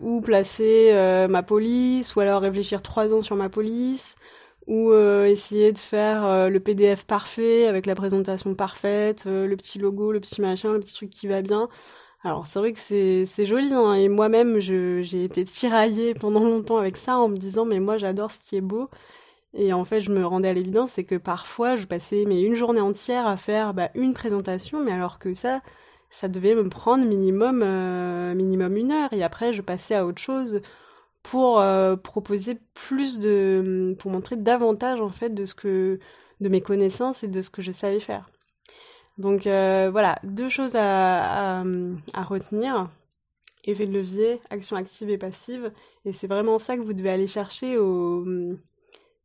où 0.00 0.20
placer 0.20 0.92
ma 1.28 1.42
police, 1.42 2.16
ou 2.16 2.20
alors 2.20 2.42
réfléchir 2.42 2.82
trois 2.82 3.12
ans 3.12 3.22
sur 3.22 3.36
ma 3.36 3.48
police, 3.50 4.16
ou 4.66 4.92
essayer 4.94 5.72
de 5.72 5.78
faire 5.78 6.48
le 6.50 6.58
PDF 6.60 7.04
parfait 7.04 7.66
avec 7.66 7.84
la 7.86 7.94
présentation 7.94 8.54
parfaite, 8.54 9.24
le 9.26 9.54
petit 9.56 9.78
logo, 9.78 10.12
le 10.12 10.20
petit 10.20 10.40
machin, 10.40 10.72
le 10.72 10.80
petit 10.80 10.94
truc 10.94 11.10
qui 11.10 11.26
va 11.26 11.42
bien. 11.42 11.68
Alors 12.24 12.46
c'est 12.46 12.58
vrai 12.60 12.72
que 12.72 12.78
c'est 12.78 13.26
c'est 13.26 13.46
joli 13.46 13.72
hein, 13.74 13.94
et 13.94 14.08
moi-même 14.08 14.60
j'ai 14.60 15.24
été 15.24 15.44
tiraillée 15.44 16.14
pendant 16.14 16.40
longtemps 16.44 16.78
avec 16.78 16.96
ça 16.96 17.18
en 17.18 17.28
me 17.28 17.36
disant 17.36 17.64
mais 17.64 17.80
moi 17.80 17.96
j'adore 17.98 18.30
ce 18.30 18.38
qui 18.38 18.56
est 18.56 18.60
beau 18.60 18.88
et 19.54 19.72
en 19.72 19.84
fait, 19.84 20.00
je 20.00 20.10
me 20.10 20.24
rendais 20.24 20.48
à 20.48 20.52
l'évidence, 20.52 20.92
c'est 20.92 21.04
que 21.04 21.16
parfois, 21.16 21.76
je 21.76 21.86
passais 21.86 22.24
mais 22.26 22.42
une 22.42 22.54
journée 22.54 22.80
entière 22.80 23.26
à 23.26 23.36
faire 23.36 23.74
bah, 23.74 23.90
une 23.94 24.14
présentation, 24.14 24.82
mais 24.82 24.92
alors 24.92 25.18
que 25.18 25.34
ça, 25.34 25.60
ça 26.10 26.28
devait 26.28 26.54
me 26.54 26.68
prendre 26.68 27.04
minimum, 27.04 27.62
euh, 27.62 28.34
minimum 28.34 28.76
une 28.76 28.92
heure. 28.92 29.12
Et 29.12 29.22
après, 29.22 29.52
je 29.52 29.62
passais 29.62 29.94
à 29.94 30.06
autre 30.06 30.20
chose 30.20 30.62
pour 31.22 31.60
euh, 31.60 31.96
proposer 31.96 32.58
plus 32.74 33.18
de, 33.18 33.94
pour 33.98 34.10
montrer 34.10 34.36
davantage 34.36 35.00
en 35.00 35.10
fait 35.10 35.30
de 35.30 35.46
ce 35.46 35.54
que, 35.54 35.98
de 36.40 36.48
mes 36.48 36.60
connaissances 36.62 37.22
et 37.22 37.28
de 37.28 37.42
ce 37.42 37.50
que 37.50 37.62
je 37.62 37.72
savais 37.72 38.00
faire. 38.00 38.30
Donc 39.18 39.46
euh, 39.46 39.90
voilà, 39.92 40.18
deux 40.24 40.48
choses 40.48 40.74
à, 40.76 41.60
à, 41.60 41.64
à 42.14 42.24
retenir 42.24 42.88
effet 43.64 43.86
de 43.86 43.92
levier, 43.92 44.40
action 44.50 44.76
active 44.76 45.10
et 45.10 45.18
passive. 45.18 45.72
Et 46.04 46.12
c'est 46.12 46.26
vraiment 46.26 46.58
ça 46.58 46.76
que 46.76 46.82
vous 46.82 46.92
devez 46.94 47.10
aller 47.10 47.28
chercher 47.28 47.78
au, 47.78 48.24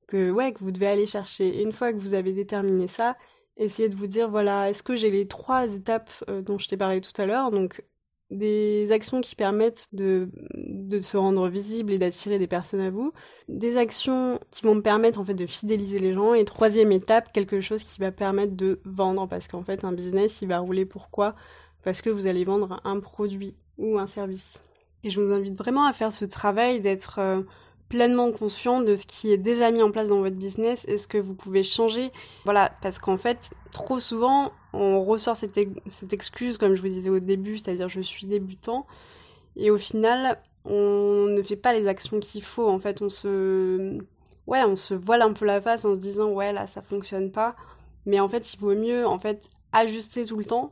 que 0.07 0.31
ouais 0.31 0.53
que 0.53 0.59
vous 0.59 0.71
devez 0.71 0.87
aller 0.87 1.07
chercher. 1.07 1.61
une 1.61 1.73
fois 1.73 1.93
que 1.93 1.97
vous 1.97 2.13
avez 2.13 2.33
déterminé 2.33 2.87
ça, 2.87 3.17
essayez 3.57 3.89
de 3.89 3.95
vous 3.95 4.07
dire 4.07 4.29
voilà, 4.29 4.69
est-ce 4.69 4.83
que 4.83 4.95
j'ai 4.95 5.11
les 5.11 5.27
trois 5.27 5.67
étapes 5.67 6.11
euh, 6.29 6.41
dont 6.41 6.57
je 6.57 6.67
t'ai 6.67 6.77
parlé 6.77 7.01
tout 7.01 7.19
à 7.21 7.25
l'heure, 7.25 7.51
donc 7.51 7.83
des 8.29 8.91
actions 8.91 9.21
qui 9.21 9.35
permettent 9.35 9.87
de, 9.93 10.29
de 10.53 10.99
se 10.99 11.15
rendre 11.15 11.47
visible 11.47 11.93
et 11.93 11.97
d'attirer 11.97 12.37
des 12.37 12.47
personnes 12.47 12.81
à 12.81 12.89
vous, 12.89 13.13
des 13.47 13.77
actions 13.77 14.39
qui 14.51 14.63
vont 14.63 14.75
me 14.75 14.81
permettre 14.81 15.19
en 15.19 15.25
fait 15.25 15.33
de 15.33 15.45
fidéliser 15.45 15.99
les 15.99 16.13
gens. 16.13 16.33
Et 16.33 16.43
troisième 16.43 16.91
étape, 16.91 17.31
quelque 17.31 17.61
chose 17.61 17.83
qui 17.83 17.99
va 17.99 18.11
permettre 18.11 18.55
de 18.55 18.81
vendre. 18.83 19.27
Parce 19.27 19.47
qu'en 19.47 19.61
fait 19.61 19.85
un 19.85 19.93
business 19.93 20.41
il 20.41 20.49
va 20.49 20.59
rouler 20.59 20.85
pourquoi 20.85 21.35
Parce 21.83 22.01
que 22.01 22.09
vous 22.09 22.27
allez 22.27 22.43
vendre 22.43 22.81
un 22.83 22.99
produit 22.99 23.55
ou 23.77 23.97
un 23.97 24.07
service. 24.07 24.61
Et 25.03 25.09
je 25.09 25.21
vous 25.21 25.31
invite 25.31 25.55
vraiment 25.55 25.85
à 25.85 25.93
faire 25.93 26.11
ce 26.11 26.25
travail 26.25 26.81
d'être 26.81 27.19
euh, 27.19 27.43
pleinement 27.89 28.31
conscient 28.31 28.81
de 28.81 28.95
ce 28.95 29.05
qui 29.05 29.31
est 29.31 29.37
déjà 29.37 29.71
mis 29.71 29.81
en 29.81 29.91
place 29.91 30.09
dans 30.09 30.19
votre 30.19 30.35
business 30.35 30.83
et 30.87 30.97
ce 30.97 31.07
que 31.07 31.17
vous 31.17 31.35
pouvez 31.35 31.63
changer. 31.63 32.11
Voilà, 32.45 32.71
parce 32.81 32.99
qu'en 32.99 33.17
fait, 33.17 33.51
trop 33.71 33.99
souvent, 33.99 34.51
on 34.73 35.03
ressort 35.03 35.35
cette, 35.35 35.57
excuse, 36.11 36.57
comme 36.57 36.75
je 36.75 36.81
vous 36.81 36.87
disais 36.89 37.09
au 37.09 37.19
début, 37.19 37.57
c'est-à-dire 37.57 37.89
je 37.89 38.01
suis 38.01 38.27
débutant, 38.27 38.85
et 39.55 39.71
au 39.71 39.77
final, 39.77 40.41
on 40.65 41.27
ne 41.29 41.41
fait 41.41 41.55
pas 41.55 41.73
les 41.73 41.87
actions 41.87 42.19
qu'il 42.19 42.43
faut. 42.43 42.67
En 42.67 42.79
fait, 42.79 43.01
on 43.01 43.09
se, 43.09 43.97
ouais, 44.47 44.63
on 44.63 44.75
se 44.75 44.93
voile 44.93 45.21
un 45.21 45.33
peu 45.33 45.45
la 45.45 45.61
face 45.61 45.85
en 45.85 45.93
se 45.95 45.99
disant 45.99 46.29
ouais 46.29 46.53
là 46.53 46.67
ça 46.67 46.81
fonctionne 46.81 47.31
pas, 47.31 47.55
mais 48.05 48.19
en 48.19 48.27
fait 48.27 48.53
il 48.53 48.59
vaut 48.59 48.75
mieux 48.75 49.05
en 49.05 49.19
fait 49.19 49.49
ajuster 49.73 50.25
tout 50.25 50.37
le 50.37 50.45
temps 50.45 50.71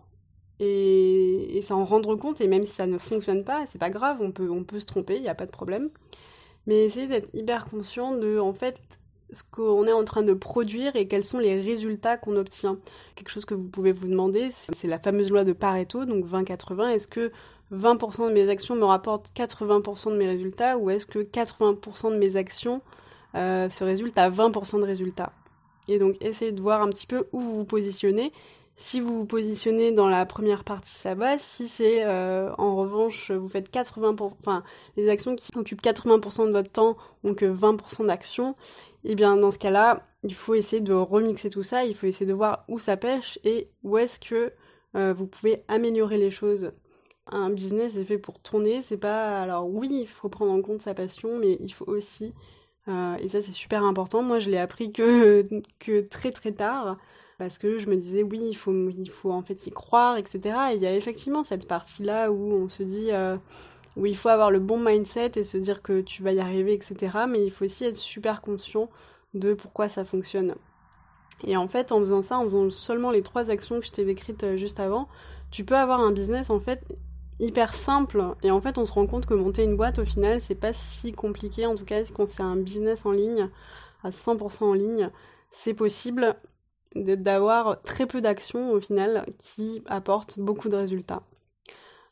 et, 0.59 1.57
et 1.57 1.61
s'en 1.61 1.85
rendre 1.85 2.15
compte 2.15 2.41
et 2.41 2.47
même 2.47 2.65
si 2.65 2.71
ça 2.71 2.87
ne 2.87 2.97
fonctionne 2.97 3.43
pas, 3.43 3.65
c'est 3.67 3.77
pas 3.77 3.89
grave, 3.89 4.17
on 4.21 4.31
peut 4.31 4.49
on 4.49 4.63
peut 4.63 4.79
se 4.79 4.85
tromper, 4.85 5.17
il 5.17 5.21
n'y 5.21 5.29
a 5.29 5.35
pas 5.35 5.45
de 5.45 5.51
problème 5.51 5.89
mais 6.67 6.85
essayer 6.85 7.07
d'être 7.07 7.29
hyper 7.33 7.65
conscient 7.65 8.15
de 8.15 8.39
en 8.39 8.53
fait 8.53 8.79
ce 9.31 9.43
qu'on 9.43 9.85
est 9.87 9.91
en 9.91 10.03
train 10.03 10.23
de 10.23 10.33
produire 10.33 10.95
et 10.95 11.07
quels 11.07 11.25
sont 11.25 11.39
les 11.39 11.59
résultats 11.59 12.17
qu'on 12.17 12.35
obtient. 12.35 12.77
Quelque 13.15 13.29
chose 13.29 13.45
que 13.45 13.53
vous 13.53 13.67
pouvez 13.69 13.91
vous 13.91 14.07
demander, 14.07 14.49
c'est 14.51 14.87
la 14.87 14.99
fameuse 14.99 15.29
loi 15.29 15.43
de 15.43 15.53
Pareto, 15.53 16.05
donc 16.05 16.25
20-80. 16.25 16.89
Est-ce 16.89 17.07
que 17.07 17.31
20% 17.73 18.29
de 18.29 18.33
mes 18.33 18.49
actions 18.49 18.75
me 18.75 18.85
rapportent 18.85 19.31
80% 19.35 20.11
de 20.11 20.17
mes 20.17 20.27
résultats 20.27 20.77
ou 20.77 20.89
est-ce 20.89 21.05
que 21.05 21.19
80% 21.19 22.11
de 22.11 22.17
mes 22.17 22.35
actions 22.35 22.81
euh, 23.33 23.69
se 23.69 23.83
résultent 23.83 24.17
à 24.17 24.29
20% 24.29 24.79
de 24.79 24.85
résultats? 24.85 25.33
Et 25.87 25.99
donc 25.99 26.15
essayez 26.21 26.51
de 26.51 26.61
voir 26.61 26.81
un 26.81 26.89
petit 26.89 27.07
peu 27.07 27.27
où 27.31 27.41
vous 27.41 27.57
vous 27.57 27.65
positionnez 27.65 28.31
si 28.77 28.99
vous 28.99 29.19
vous 29.19 29.25
positionnez 29.25 29.91
dans 29.91 30.09
la 30.09 30.25
première 30.25 30.63
partie, 30.63 30.93
ça 30.95 31.15
va. 31.15 31.37
Si 31.37 31.67
c'est 31.67 32.05
euh, 32.05 32.51
en 32.57 32.75
revanche, 32.75 33.31
vous 33.31 33.47
faites 33.47 33.73
80%, 33.73 34.33
enfin 34.39 34.63
les 34.97 35.09
actions 35.09 35.35
qui 35.35 35.49
occupent 35.55 35.81
80% 35.81 36.47
de 36.47 36.51
votre 36.51 36.71
temps 36.71 36.97
ont 37.23 37.33
que 37.33 37.45
20% 37.45 38.07
d'actions, 38.07 38.55
et 39.05 39.11
eh 39.11 39.15
bien 39.15 39.37
dans 39.37 39.51
ce 39.51 39.59
cas-là, 39.59 40.01
il 40.23 40.33
faut 40.33 40.55
essayer 40.55 40.81
de 40.81 40.93
remixer 40.93 41.49
tout 41.49 41.63
ça. 41.63 41.85
Il 41.85 41.95
faut 41.95 42.07
essayer 42.07 42.25
de 42.25 42.33
voir 42.33 42.65
où 42.67 42.79
ça 42.79 42.97
pêche 42.97 43.39
et 43.43 43.69
où 43.83 43.97
est-ce 43.97 44.19
que 44.19 44.51
euh, 44.95 45.13
vous 45.13 45.27
pouvez 45.27 45.63
améliorer 45.67 46.17
les 46.17 46.31
choses. 46.31 46.71
Un 47.27 47.51
business 47.51 47.95
est 47.95 48.03
fait 48.03 48.17
pour 48.17 48.41
tourner. 48.41 48.81
C'est 48.81 48.97
pas 48.97 49.35
alors 49.35 49.67
oui, 49.69 49.89
il 49.91 50.07
faut 50.07 50.29
prendre 50.29 50.51
en 50.51 50.61
compte 50.61 50.81
sa 50.81 50.93
passion, 50.93 51.37
mais 51.39 51.57
il 51.59 51.71
faut 51.71 51.85
aussi 51.87 52.33
euh, 52.87 53.15
et 53.17 53.27
ça 53.27 53.41
c'est 53.41 53.51
super 53.51 53.83
important. 53.83 54.21
Moi 54.23 54.39
je 54.39 54.49
l'ai 54.49 54.57
appris 54.57 54.91
que 54.91 55.45
que 55.79 56.01
très 56.01 56.31
très 56.31 56.51
tard 56.51 56.97
parce 57.37 57.57
que 57.57 57.77
je 57.77 57.87
me 57.87 57.95
disais 57.95 58.23
oui 58.23 58.39
il 58.41 58.55
faut 58.55 58.73
il 58.89 59.09
faut 59.09 59.31
en 59.31 59.41
fait 59.41 59.67
y 59.67 59.71
croire 59.71 60.17
etc 60.17 60.55
et 60.71 60.75
il 60.75 60.81
y 60.81 60.87
a 60.87 60.95
effectivement 60.95 61.43
cette 61.43 61.67
partie 61.67 62.03
là 62.03 62.31
où 62.31 62.53
on 62.53 62.69
se 62.69 62.83
dit 62.83 63.11
euh, 63.11 63.37
où 63.97 64.05
il 64.05 64.15
faut 64.15 64.29
avoir 64.29 64.51
le 64.51 64.59
bon 64.59 64.79
mindset 64.79 65.31
et 65.35 65.43
se 65.43 65.57
dire 65.57 65.81
que 65.81 66.01
tu 66.01 66.23
vas 66.23 66.31
y 66.31 66.39
arriver 66.39 66.73
etc 66.73 67.17
mais 67.27 67.43
il 67.43 67.51
faut 67.51 67.65
aussi 67.65 67.85
être 67.85 67.95
super 67.95 68.41
conscient 68.41 68.89
de 69.35 69.53
pourquoi 69.53 69.89
ça 69.89 70.03
fonctionne. 70.05 70.55
Et 71.43 71.57
en 71.57 71.67
fait 71.67 71.91
en 71.91 71.99
faisant 71.99 72.23
ça 72.23 72.37
en 72.37 72.45
faisant 72.45 72.69
seulement 72.71 73.11
les 73.11 73.21
trois 73.21 73.49
actions 73.51 73.79
que 73.79 73.85
je 73.85 73.91
t'ai 73.91 74.05
décrites 74.05 74.43
euh, 74.43 74.57
juste 74.57 74.79
avant 74.79 75.07
tu 75.51 75.63
peux 75.63 75.75
avoir 75.75 75.99
un 75.99 76.11
business 76.11 76.49
en 76.49 76.59
fait 76.59 76.83
hyper 77.39 77.73
simple. 77.75 78.23
Et 78.43 78.51
en 78.51 78.61
fait 78.61 78.77
on 78.77 78.85
se 78.85 78.93
rend 78.93 79.05
compte 79.07 79.25
que 79.25 79.33
monter 79.33 79.63
une 79.63 79.75
boîte 79.75 79.99
au 79.99 80.05
final 80.05 80.39
c'est 80.41 80.55
pas 80.55 80.73
si 80.73 81.11
compliqué. 81.11 81.65
En 81.65 81.75
tout 81.75 81.85
cas 81.85 82.01
quand 82.13 82.27
c'est 82.27 82.43
un 82.43 82.55
business 82.55 83.05
en 83.05 83.11
ligne 83.11 83.49
à 84.03 84.09
100% 84.11 84.63
en 84.63 84.73
ligne 84.73 85.09
c'est 85.51 85.73
possible 85.73 86.35
d'avoir 86.95 87.81
très 87.81 88.05
peu 88.05 88.21
d'actions 88.21 88.71
au 88.71 88.79
final 88.79 89.25
qui 89.37 89.83
apportent 89.87 90.39
beaucoup 90.39 90.69
de 90.69 90.75
résultats. 90.75 91.23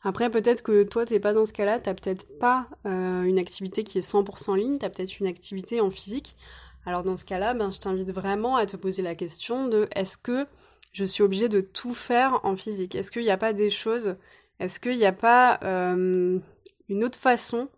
Après, 0.02 0.28
peut-être 0.30 0.62
que 0.62 0.82
toi, 0.82 1.06
t'es 1.06 1.18
pas 1.18 1.32
dans 1.32 1.46
ce 1.46 1.54
cas-là, 1.54 1.78
t'as 1.78 1.94
peut-être 1.94 2.38
pas 2.38 2.68
euh, 2.84 3.22
une 3.22 3.38
activité 3.38 3.84
qui 3.84 3.98
est 3.98 4.02
100% 4.02 4.50
en 4.50 4.54
ligne, 4.54 4.78
t'as 4.78 4.90
peut-être 4.90 5.18
une 5.18 5.26
activité 5.26 5.80
en 5.80 5.90
physique. 5.90 6.36
Alors 6.84 7.02
dans 7.02 7.16
ce 7.16 7.24
cas-là, 7.24 7.54
ben, 7.54 7.72
je 7.72 7.80
t'invite 7.80 8.12
vraiment 8.12 8.56
à 8.56 8.66
te 8.66 8.76
poser 8.76 9.02
la 9.02 9.14
question 9.14 9.66
de 9.66 9.88
est-ce 9.94 10.18
que 10.18 10.46
je 10.92 11.06
suis 11.06 11.22
obligée 11.22 11.48
de 11.48 11.62
tout 11.62 11.94
faire 11.94 12.40
en 12.44 12.54
physique? 12.54 12.94
Est-ce 12.94 13.10
qu'il 13.10 13.22
n'y 13.22 13.30
a 13.30 13.38
pas 13.38 13.54
des 13.54 13.70
choses, 13.70 14.16
est-ce 14.60 14.78
qu'il 14.78 14.98
n'y 14.98 15.06
a 15.06 15.12
pas 15.12 15.58
euh, 15.64 16.38
une 16.90 17.04
autre 17.04 17.18
façon 17.18 17.70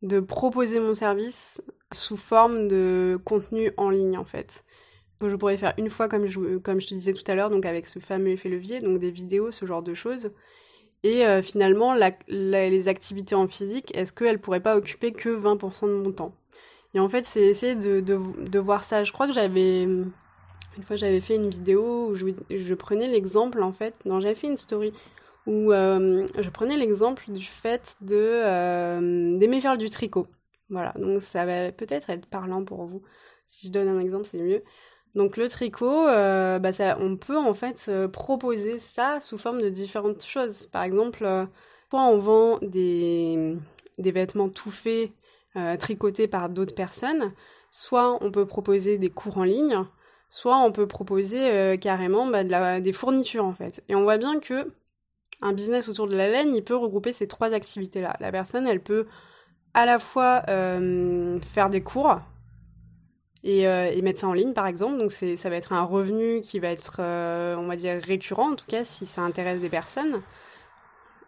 de 0.00 0.20
proposer 0.20 0.80
mon 0.80 0.94
service 0.94 1.62
sous 1.92 2.16
forme 2.16 2.68
de 2.68 3.20
contenu 3.26 3.72
en 3.76 3.90
ligne 3.90 4.16
en 4.16 4.24
fait? 4.24 4.64
Je 5.20 5.36
pourrais 5.36 5.56
faire 5.56 5.74
une 5.78 5.90
fois 5.90 6.08
comme 6.08 6.26
je, 6.26 6.58
comme 6.58 6.80
je 6.80 6.86
te 6.86 6.94
disais 6.94 7.12
tout 7.12 7.28
à 7.30 7.34
l'heure, 7.34 7.50
donc 7.50 7.66
avec 7.66 7.86
ce 7.86 7.98
fameux 7.98 8.30
effet 8.30 8.48
levier, 8.48 8.80
donc 8.80 8.98
des 8.98 9.10
vidéos, 9.10 9.50
ce 9.50 9.66
genre 9.66 9.82
de 9.82 9.94
choses. 9.94 10.30
Et 11.04 11.24
euh, 11.24 11.42
finalement, 11.42 11.94
les 12.28 12.88
activités 12.88 13.34
en 13.34 13.46
physique, 13.46 13.96
est-ce 13.96 14.12
qu'elles 14.12 14.40
pourraient 14.40 14.60
pas 14.60 14.76
occuper 14.76 15.12
que 15.12 15.28
20% 15.28 15.86
de 15.86 16.02
mon 16.02 16.12
temps? 16.12 16.34
Et 16.94 17.00
en 17.00 17.08
fait, 17.08 17.24
c'est 17.24 17.42
essayer 17.42 17.74
de, 17.74 18.00
de, 18.00 18.58
voir 18.58 18.82
ça. 18.84 19.04
Je 19.04 19.12
crois 19.12 19.26
que 19.26 19.32
j'avais... 19.32 19.82
Une 19.82 20.84
fois, 20.84 20.96
j'avais 20.96 21.20
fait 21.20 21.34
une 21.36 21.50
vidéo 21.50 22.08
où 22.10 22.14
je, 22.14 22.26
je 22.50 22.74
prenais 22.74 23.08
l'exemple, 23.08 23.62
en 23.62 23.72
fait... 23.72 23.94
Non, 24.04 24.20
j'avais 24.20 24.34
fait 24.34 24.46
une 24.48 24.56
story 24.56 24.92
où 25.48 25.72
euh, 25.72 26.26
je 26.38 26.50
prenais 26.50 26.76
l'exemple 26.76 27.30
du 27.30 27.44
fait 27.44 27.96
de 28.02 28.16
euh, 28.16 29.38
d'aimer 29.38 29.60
faire 29.62 29.78
du 29.78 29.88
tricot. 29.88 30.26
Voilà, 30.68 30.92
donc 30.98 31.22
ça 31.22 31.46
va 31.46 31.72
peut-être 31.72 32.10
être 32.10 32.26
parlant 32.28 32.64
pour 32.64 32.84
vous. 32.84 33.02
Si 33.46 33.66
je 33.68 33.72
donne 33.72 33.88
un 33.88 33.98
exemple, 33.98 34.26
c'est 34.30 34.38
mieux. 34.38 34.62
Donc 35.14 35.36
le 35.36 35.48
tricot, 35.48 36.06
euh, 36.06 36.58
bah 36.58 36.72
ça, 36.72 36.96
on 37.00 37.16
peut 37.16 37.36
en 37.36 37.54
fait 37.54 37.86
euh, 37.88 38.08
proposer 38.08 38.78
ça 38.78 39.20
sous 39.20 39.38
forme 39.38 39.62
de 39.62 39.68
différentes 39.68 40.24
choses. 40.24 40.66
Par 40.66 40.82
exemple, 40.82 41.24
euh, 41.24 41.46
soit 41.90 42.02
on 42.02 42.18
vend 42.18 42.58
des, 42.62 43.56
vêtements 43.98 44.48
tout 44.48 44.70
faits, 44.70 45.10
tricotés 45.80 46.28
par 46.28 46.50
d'autres 46.50 46.74
personnes, 46.74 47.32
soit 47.70 48.22
on 48.22 48.30
peut 48.30 48.46
proposer 48.46 48.96
des 48.98 49.10
cours 49.10 49.38
en 49.38 49.44
ligne, 49.44 49.84
soit 50.28 50.58
on 50.58 50.70
peut 50.70 50.86
proposer 50.86 51.76
carrément 51.80 52.26
bah, 52.26 52.80
des 52.80 52.92
fournitures 52.92 53.44
en 53.44 53.54
fait. 53.54 53.82
Et 53.88 53.96
on 53.96 54.02
voit 54.02 54.18
bien 54.18 54.38
que 54.38 54.72
un 55.42 55.52
business 55.52 55.88
autour 55.88 56.06
de 56.06 56.16
la 56.16 56.28
laine, 56.28 56.54
il 56.54 56.62
peut 56.62 56.76
regrouper 56.76 57.12
ces 57.12 57.26
trois 57.26 57.54
activités-là. 57.54 58.16
La 58.20 58.30
personne, 58.30 58.68
elle 58.68 58.82
peut 58.82 59.06
à 59.74 59.84
la 59.84 59.98
fois 59.98 60.42
faire 60.46 61.70
des 61.70 61.82
cours, 61.82 62.20
euh, 63.44 63.90
et, 63.92 64.02
mettre 64.02 64.20
ça 64.20 64.28
en 64.28 64.32
ligne 64.32 64.52
par 64.52 64.66
exemple. 64.66 64.98
Donc 64.98 65.12
ça 65.12 65.50
va 65.50 65.56
être 65.56 65.72
un 65.72 65.84
revenu 65.84 66.40
qui 66.40 66.58
va 66.58 66.68
être, 66.68 66.96
euh, 67.00 67.56
on 67.56 67.66
va 67.66 67.76
dire, 67.76 68.00
récurrent 68.02 68.52
en 68.52 68.56
tout 68.56 68.66
cas 68.66 68.84
si 68.84 69.06
ça 69.06 69.22
intéresse 69.22 69.60
des 69.60 69.68
personnes. 69.68 70.22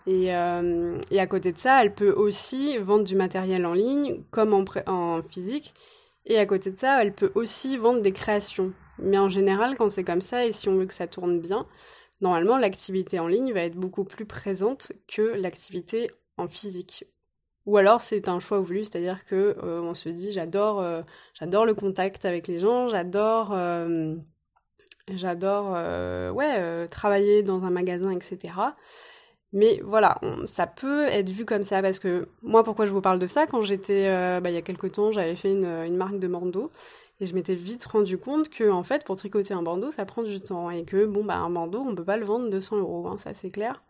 Et, 0.06 0.34
euh, 0.34 0.98
et, 1.10 1.20
à 1.20 1.26
côté 1.26 1.52
de 1.52 1.58
ça, 1.58 1.82
elle 1.82 1.94
peut 1.94 2.12
aussi 2.12 2.78
vendre 2.78 3.04
du 3.04 3.14
matériel 3.16 3.66
en 3.66 3.74
ligne 3.74 4.22
comme 4.30 4.54
en 4.54 5.22
physique. 5.22 5.74
Et 6.26 6.38
à 6.38 6.46
côté 6.46 6.70
de 6.70 6.78
ça, 6.78 7.02
elle 7.02 7.14
peut 7.14 7.32
aussi 7.34 7.76
vendre 7.76 8.00
des 8.00 8.12
créations. 8.12 8.72
Mais 8.98 9.18
en 9.18 9.28
général, 9.28 9.76
quand 9.76 9.90
c'est 9.90 10.04
comme 10.04 10.20
ça 10.20 10.46
et 10.46 10.52
si 10.52 10.68
on 10.68 10.76
veut 10.76 10.86
que 10.86 10.94
ça 10.94 11.06
tourne 11.06 11.40
bien, 11.40 11.66
normalement 12.20 12.58
l'activité 12.58 13.18
en 13.18 13.28
ligne 13.28 13.52
va 13.52 13.62
être 13.62 13.76
beaucoup 13.76 14.04
plus 14.04 14.26
présente 14.26 14.92
que 15.08 15.22
l'activité 15.22 16.10
en 16.36 16.48
physique. 16.48 17.04
Ou 17.66 17.76
alors 17.76 18.00
c'est 18.00 18.28
un 18.28 18.40
choix 18.40 18.58
voulu, 18.58 18.84
c'est-à-dire 18.84 19.24
que 19.26 19.56
euh, 19.62 19.80
on 19.82 19.94
se 19.94 20.08
dit 20.08 20.32
j'adore 20.32 20.80
euh, 20.80 21.02
j'adore 21.38 21.66
le 21.66 21.74
contact 21.74 22.24
avec 22.24 22.48
les 22.48 22.58
gens, 22.58 22.88
j'adore 22.88 23.50
euh, 23.52 24.16
j'adore 25.08 25.72
ouais 26.34 26.88
travailler 26.88 27.42
dans 27.42 27.64
un 27.64 27.70
magasin 27.70 28.12
etc. 28.12 28.54
Mais 29.52 29.80
voilà, 29.84 30.20
ça 30.46 30.66
peut 30.68 31.06
être 31.08 31.28
vu 31.28 31.44
comme 31.44 31.64
ça 31.64 31.82
parce 31.82 31.98
que 31.98 32.28
moi 32.42 32.62
pourquoi 32.62 32.86
je 32.86 32.92
vous 32.92 33.00
parle 33.00 33.18
de 33.18 33.26
ça? 33.26 33.46
Quand 33.46 33.62
j'étais 33.62 34.08
bah, 34.40 34.48
il 34.50 34.54
y 34.54 34.58
a 34.58 34.62
quelques 34.62 34.92
temps 34.92 35.12
j'avais 35.12 35.36
fait 35.36 35.50
une, 35.52 35.66
une 35.66 35.96
marque 35.96 36.18
de 36.18 36.28
bandeau 36.28 36.70
et 37.20 37.26
je 37.26 37.34
m'étais 37.34 37.54
vite 37.56 37.84
rendu 37.84 38.16
compte 38.18 38.48
que 38.48 38.70
en 38.70 38.82
fait 38.84 39.04
pour 39.04 39.16
tricoter 39.16 39.52
un 39.54 39.62
bandeau 39.62 39.90
ça 39.90 40.04
prend 40.06 40.22
du 40.22 40.40
temps 40.40 40.70
et 40.70 40.84
que 40.84 41.04
bon 41.04 41.24
bah 41.24 41.36
un 41.36 41.50
bandeau 41.50 41.80
on 41.86 41.94
peut 41.94 42.04
pas 42.04 42.16
le 42.16 42.24
vendre 42.24 42.48
200 42.48 42.78
euros 42.78 43.08
hein, 43.08 43.18
ça 43.18 43.34
c'est 43.34 43.50
clair. 43.50 43.82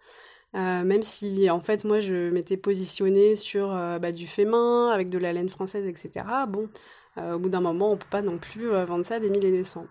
Euh, 0.57 0.83
même 0.83 1.02
si 1.02 1.49
en 1.49 1.61
fait 1.61 1.85
moi 1.85 2.00
je 2.00 2.28
m'étais 2.30 2.57
positionnée 2.57 3.37
sur 3.37 3.73
euh, 3.73 4.00
bah, 4.00 4.11
du 4.11 4.26
fait 4.26 4.49
avec 4.92 5.09
de 5.09 5.19
la 5.19 5.33
laine 5.33 5.49
française 5.49 5.87
etc. 5.87 6.25
Bon, 6.49 6.69
euh, 7.19 7.35
au 7.35 7.38
bout 7.38 7.50
d'un 7.50 7.61
moment 7.61 7.92
on 7.92 7.97
peut 7.97 8.09
pas 8.11 8.23
non 8.23 8.37
plus 8.38 8.69
vendre 8.69 9.07
ça 9.07 9.21
des 9.21 9.30
mille 9.30 9.45
et 9.45 9.52
des 9.52 9.62
cents. 9.62 9.87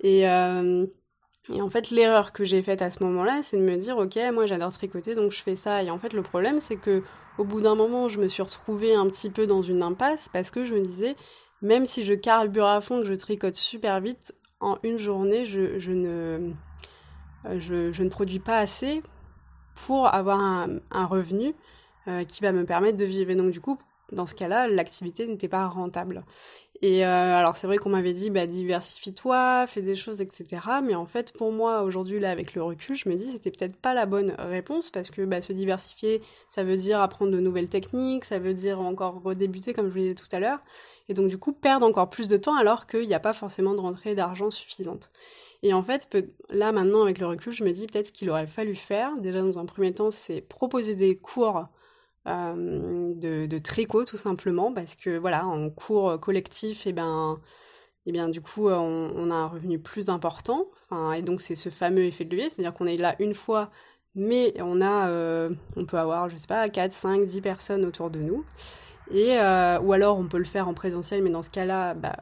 Et, 0.00 0.22
et 0.22 1.62
en 1.62 1.68
fait 1.70 1.90
l'erreur 1.90 2.32
que 2.32 2.44
j'ai 2.44 2.62
faite 2.62 2.82
à 2.82 2.90
ce 2.90 3.02
moment-là 3.04 3.40
c'est 3.44 3.56
de 3.56 3.62
me 3.62 3.76
dire 3.76 3.98
ok 3.98 4.18
moi 4.32 4.46
j'adore 4.46 4.72
tricoter 4.72 5.14
donc 5.14 5.32
je 5.32 5.42
fais 5.42 5.56
ça 5.56 5.82
et 5.82 5.90
en 5.90 5.98
fait 5.98 6.12
le 6.12 6.22
problème 6.22 6.60
c'est 6.60 6.76
que 6.76 7.02
au 7.36 7.44
bout 7.44 7.60
d'un 7.60 7.74
moment 7.74 8.08
je 8.08 8.18
me 8.20 8.28
suis 8.28 8.42
retrouvée 8.42 8.94
un 8.94 9.08
petit 9.08 9.30
peu 9.30 9.46
dans 9.46 9.62
une 9.62 9.82
impasse 9.82 10.28
parce 10.28 10.50
que 10.50 10.64
je 10.64 10.74
me 10.74 10.80
disais 10.80 11.14
même 11.62 11.86
si 11.86 12.04
je 12.04 12.14
carbure 12.14 12.66
à 12.66 12.80
fond 12.80 13.00
que 13.00 13.06
je 13.06 13.14
tricote 13.14 13.54
super 13.54 14.00
vite 14.00 14.34
en 14.60 14.78
une 14.82 14.98
journée 14.98 15.44
je, 15.44 15.78
je 15.78 15.92
ne 15.92 16.52
je, 17.56 17.92
je 17.92 18.02
ne 18.02 18.08
produis 18.08 18.40
pas 18.40 18.58
assez 18.58 19.02
pour 19.86 20.12
avoir 20.12 20.40
un, 20.40 21.06
revenu 21.06 21.54
euh, 22.08 22.24
qui 22.24 22.42
va 22.42 22.52
me 22.52 22.64
permettre 22.64 22.96
de 22.96 23.04
vivre. 23.04 23.30
Et 23.30 23.36
donc 23.36 23.50
du 23.50 23.60
coup, 23.60 23.78
dans 24.12 24.26
ce 24.26 24.34
cas-là, 24.34 24.68
l'activité 24.68 25.26
n'était 25.26 25.48
pas 25.48 25.66
rentable. 25.66 26.24
Et 26.80 27.04
euh, 27.04 27.36
alors 27.36 27.56
c'est 27.56 27.66
vrai 27.66 27.76
qu'on 27.76 27.90
m'avait 27.90 28.12
dit 28.12 28.30
bah 28.30 28.46
diversifie-toi, 28.46 29.66
fais 29.66 29.82
des 29.82 29.96
choses, 29.96 30.20
etc. 30.20 30.46
Mais 30.84 30.94
en 30.94 31.06
fait 31.06 31.32
pour 31.32 31.50
moi 31.50 31.82
aujourd'hui 31.82 32.20
là 32.20 32.30
avec 32.30 32.54
le 32.54 32.62
recul, 32.62 32.94
je 32.94 33.08
me 33.08 33.16
dis 33.16 33.26
c'était 33.32 33.50
peut-être 33.50 33.74
pas 33.74 33.94
la 33.94 34.06
bonne 34.06 34.32
réponse 34.38 34.92
parce 34.92 35.10
que 35.10 35.22
bah, 35.22 35.42
se 35.42 35.52
diversifier, 35.52 36.22
ça 36.48 36.62
veut 36.62 36.76
dire 36.76 37.00
apprendre 37.00 37.32
de 37.32 37.40
nouvelles 37.40 37.68
techniques, 37.68 38.24
ça 38.24 38.38
veut 38.38 38.54
dire 38.54 38.80
encore 38.80 39.20
redébuter 39.24 39.74
comme 39.74 39.88
je 39.88 39.92
vous 39.92 39.98
disais 39.98 40.14
tout 40.14 40.28
à 40.30 40.38
l'heure, 40.38 40.60
et 41.08 41.14
donc 41.14 41.26
du 41.26 41.36
coup 41.36 41.52
perdre 41.52 41.84
encore 41.84 42.10
plus 42.10 42.28
de 42.28 42.36
temps 42.36 42.56
alors 42.56 42.86
qu'il 42.86 43.08
n'y 43.08 43.14
a 43.14 43.20
pas 43.20 43.32
forcément 43.32 43.74
de 43.74 43.80
rentrée 43.80 44.14
d'argent 44.14 44.52
suffisante. 44.52 45.10
Et 45.62 45.72
en 45.72 45.82
fait, 45.82 46.08
là 46.50 46.72
maintenant 46.72 47.02
avec 47.02 47.18
le 47.18 47.26
recul, 47.26 47.52
je 47.52 47.64
me 47.64 47.72
dis 47.72 47.86
peut-être 47.86 48.08
ce 48.08 48.12
qu'il 48.12 48.30
aurait 48.30 48.46
fallu 48.46 48.74
faire, 48.74 49.16
déjà 49.18 49.40
dans 49.40 49.58
un 49.58 49.66
premier 49.66 49.92
temps, 49.92 50.10
c'est 50.10 50.40
proposer 50.40 50.94
des 50.94 51.16
cours 51.16 51.66
euh, 52.28 53.12
de, 53.14 53.58
tricot 53.58 54.04
tout 54.04 54.16
simplement, 54.16 54.72
parce 54.72 54.94
que 54.96 55.18
voilà, 55.18 55.46
en 55.46 55.70
cours 55.70 56.20
collectif, 56.20 56.86
et 56.86 56.90
eh 56.90 56.92
ben, 56.92 57.40
eh 58.06 58.12
bien 58.12 58.28
du 58.28 58.40
coup, 58.40 58.68
on, 58.68 59.30
a 59.30 59.34
un 59.34 59.46
revenu 59.48 59.78
plus 59.78 60.08
important, 60.10 60.66
enfin, 60.90 61.12
et 61.12 61.22
donc 61.22 61.40
c'est 61.40 61.56
ce 61.56 61.70
fameux 61.70 62.04
effet 62.04 62.24
de 62.24 62.30
levier, 62.30 62.50
c'est-à-dire 62.50 62.72
qu'on 62.74 62.86
est 62.86 62.96
là 62.96 63.16
une 63.18 63.34
fois, 63.34 63.70
mais 64.14 64.54
on 64.60 64.80
a, 64.80 65.08
euh, 65.08 65.50
on 65.76 65.84
peut 65.86 65.98
avoir, 65.98 66.28
je 66.28 66.36
sais 66.36 66.46
pas, 66.46 66.68
4, 66.68 66.92
5, 66.92 67.24
10 67.26 67.40
personnes 67.40 67.84
autour 67.84 68.10
de 68.10 68.20
nous. 68.20 68.44
Et, 69.10 69.38
euh, 69.38 69.78
ou 69.80 69.92
alors 69.92 70.18
on 70.18 70.26
peut 70.28 70.38
le 70.38 70.44
faire 70.44 70.68
en 70.68 70.74
présentiel, 70.74 71.22
mais 71.22 71.30
dans 71.30 71.42
ce 71.42 71.50
cas-là, 71.50 71.94
bah, 71.94 72.16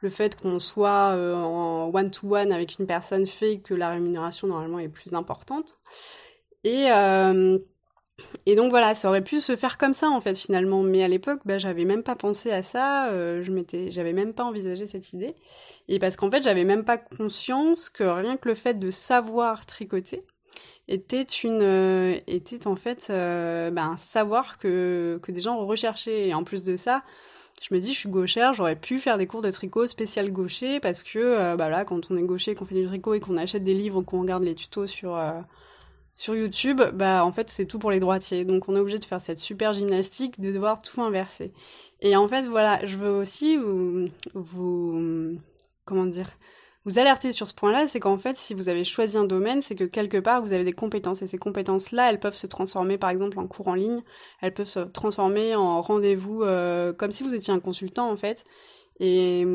le 0.00 0.10
fait 0.10 0.40
qu'on 0.40 0.58
soit 0.58 1.14
en 1.34 1.90
one-to-one 1.92 2.52
avec 2.52 2.78
une 2.78 2.86
personne 2.86 3.26
fait 3.26 3.58
que 3.58 3.74
la 3.74 3.90
rémunération 3.90 4.48
normalement 4.48 4.78
est 4.78 4.88
plus 4.88 5.14
importante. 5.14 5.78
Et, 6.64 6.88
et 8.46 8.56
donc 8.56 8.70
voilà, 8.70 8.94
ça 8.94 9.08
aurait 9.08 9.24
pu 9.24 9.40
se 9.40 9.56
faire 9.56 9.78
comme 9.78 9.94
ça 9.94 10.08
en 10.08 10.20
fait 10.20 10.36
finalement, 10.36 10.82
mais 10.82 11.02
à 11.02 11.08
l'époque, 11.08 11.40
bah, 11.44 11.58
j'avais 11.58 11.84
même 11.84 12.02
pas 12.02 12.16
pensé 12.16 12.50
à 12.50 12.62
ça, 12.62 13.08
euh, 13.08 13.42
je 13.42 13.50
m'étais, 13.52 13.90
j'avais 13.90 14.12
même 14.12 14.32
pas 14.34 14.44
envisagé 14.44 14.86
cette 14.86 15.12
idée, 15.12 15.34
et 15.88 15.98
parce 15.98 16.16
qu'en 16.16 16.30
fait, 16.30 16.42
j'avais 16.42 16.64
même 16.64 16.84
pas 16.84 16.98
conscience 16.98 17.88
que 17.88 18.04
rien 18.04 18.36
que 18.36 18.48
le 18.48 18.54
fait 18.54 18.74
de 18.74 18.90
savoir 18.90 19.66
tricoter 19.66 20.24
était 20.88 21.22
une, 21.22 21.62
euh, 21.62 22.18
était 22.26 22.66
en 22.66 22.76
fait 22.76 23.08
euh, 23.10 23.70
un 23.76 23.96
savoir 23.96 24.58
que 24.58 25.18
que 25.22 25.32
des 25.32 25.40
gens 25.40 25.64
recherchaient, 25.64 26.28
et 26.28 26.34
en 26.34 26.44
plus 26.44 26.64
de 26.64 26.76
ça, 26.76 27.02
je 27.60 27.74
me 27.74 27.80
dis, 27.80 27.92
je 27.92 27.98
suis 27.98 28.08
gauchère, 28.08 28.54
j'aurais 28.54 28.76
pu 28.76 28.98
faire 28.98 29.18
des 29.18 29.26
cours 29.26 29.42
de 29.42 29.50
tricot 29.50 29.86
spécial 29.86 30.32
gaucher 30.32 30.80
parce 30.80 31.02
que 31.02 31.54
bah 31.56 31.68
là, 31.68 31.84
quand 31.84 32.10
on 32.10 32.16
est 32.16 32.22
gaucher, 32.22 32.54
qu'on 32.54 32.64
fait 32.64 32.74
du 32.74 32.86
tricot 32.86 33.14
et 33.14 33.20
qu'on 33.20 33.36
achète 33.36 33.62
des 33.64 33.74
livres, 33.74 34.02
qu'on 34.02 34.22
regarde 34.22 34.42
les 34.44 34.54
tutos 34.54 34.86
sur 34.86 35.18
sur 36.14 36.34
YouTube, 36.34 36.80
bah 36.94 37.24
en 37.24 37.32
fait 37.32 37.48
c'est 37.50 37.66
tout 37.66 37.78
pour 37.78 37.90
les 37.90 38.00
droitiers. 38.00 38.44
Donc 38.44 38.68
on 38.68 38.76
est 38.76 38.80
obligé 38.80 38.98
de 38.98 39.04
faire 39.04 39.20
cette 39.20 39.38
super 39.38 39.72
gymnastique, 39.72 40.40
de 40.40 40.52
devoir 40.52 40.80
tout 40.80 41.02
inverser. 41.02 41.52
Et 42.00 42.16
en 42.16 42.28
fait 42.28 42.42
voilà, 42.42 42.84
je 42.84 42.96
veux 42.96 43.10
aussi 43.10 43.56
vous, 43.58 44.06
vous 44.34 45.36
comment 45.84 46.06
dire, 46.06 46.28
vous 46.86 46.98
alerter 46.98 47.32
sur 47.32 47.46
ce 47.46 47.54
point-là, 47.54 47.86
c'est 47.86 48.00
qu'en 48.00 48.18
fait 48.18 48.36
si 48.36 48.54
vous 48.54 48.68
avez 48.68 48.84
choisi 48.84 49.16
un 49.16 49.24
domaine, 49.24 49.62
c'est 49.62 49.74
que 49.74 49.84
quelque 49.84 50.18
part 50.18 50.42
vous 50.42 50.52
avez 50.52 50.64
des 50.64 50.72
compétences 50.72 51.22
et 51.22 51.26
ces 51.26 51.38
compétences-là, 51.38 52.10
elles 52.10 52.20
peuvent 52.20 52.34
se 52.34 52.46
transformer 52.46 52.98
par 52.98 53.10
exemple 53.10 53.38
en 53.38 53.46
cours 53.46 53.68
en 53.68 53.74
ligne, 53.74 54.02
elles 54.40 54.54
peuvent 54.54 54.68
se 54.68 54.80
transformer 54.80 55.54
en 55.54 55.80
rendez-vous 55.80 56.42
euh, 56.42 56.92
comme 56.92 57.12
si 57.12 57.22
vous 57.22 57.34
étiez 57.34 57.52
un 57.52 57.60
consultant 57.60 58.10
en 58.10 58.16
fait. 58.16 58.44
Et, 59.02 59.46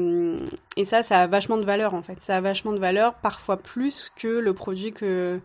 et 0.76 0.86
ça, 0.86 1.04
ça 1.04 1.22
a 1.22 1.28
vachement 1.28 1.58
de 1.58 1.66
valeur 1.66 1.94
en 1.94 2.02
fait. 2.02 2.20
Ça 2.20 2.36
a 2.36 2.42
vachement 2.42 2.74
de 2.74 2.80
valeur, 2.80 3.14
parfois 3.16 3.58
plus 3.58 4.12
que 4.16 4.28
le 4.28 4.54
produit 4.56 4.92
que 4.92 5.40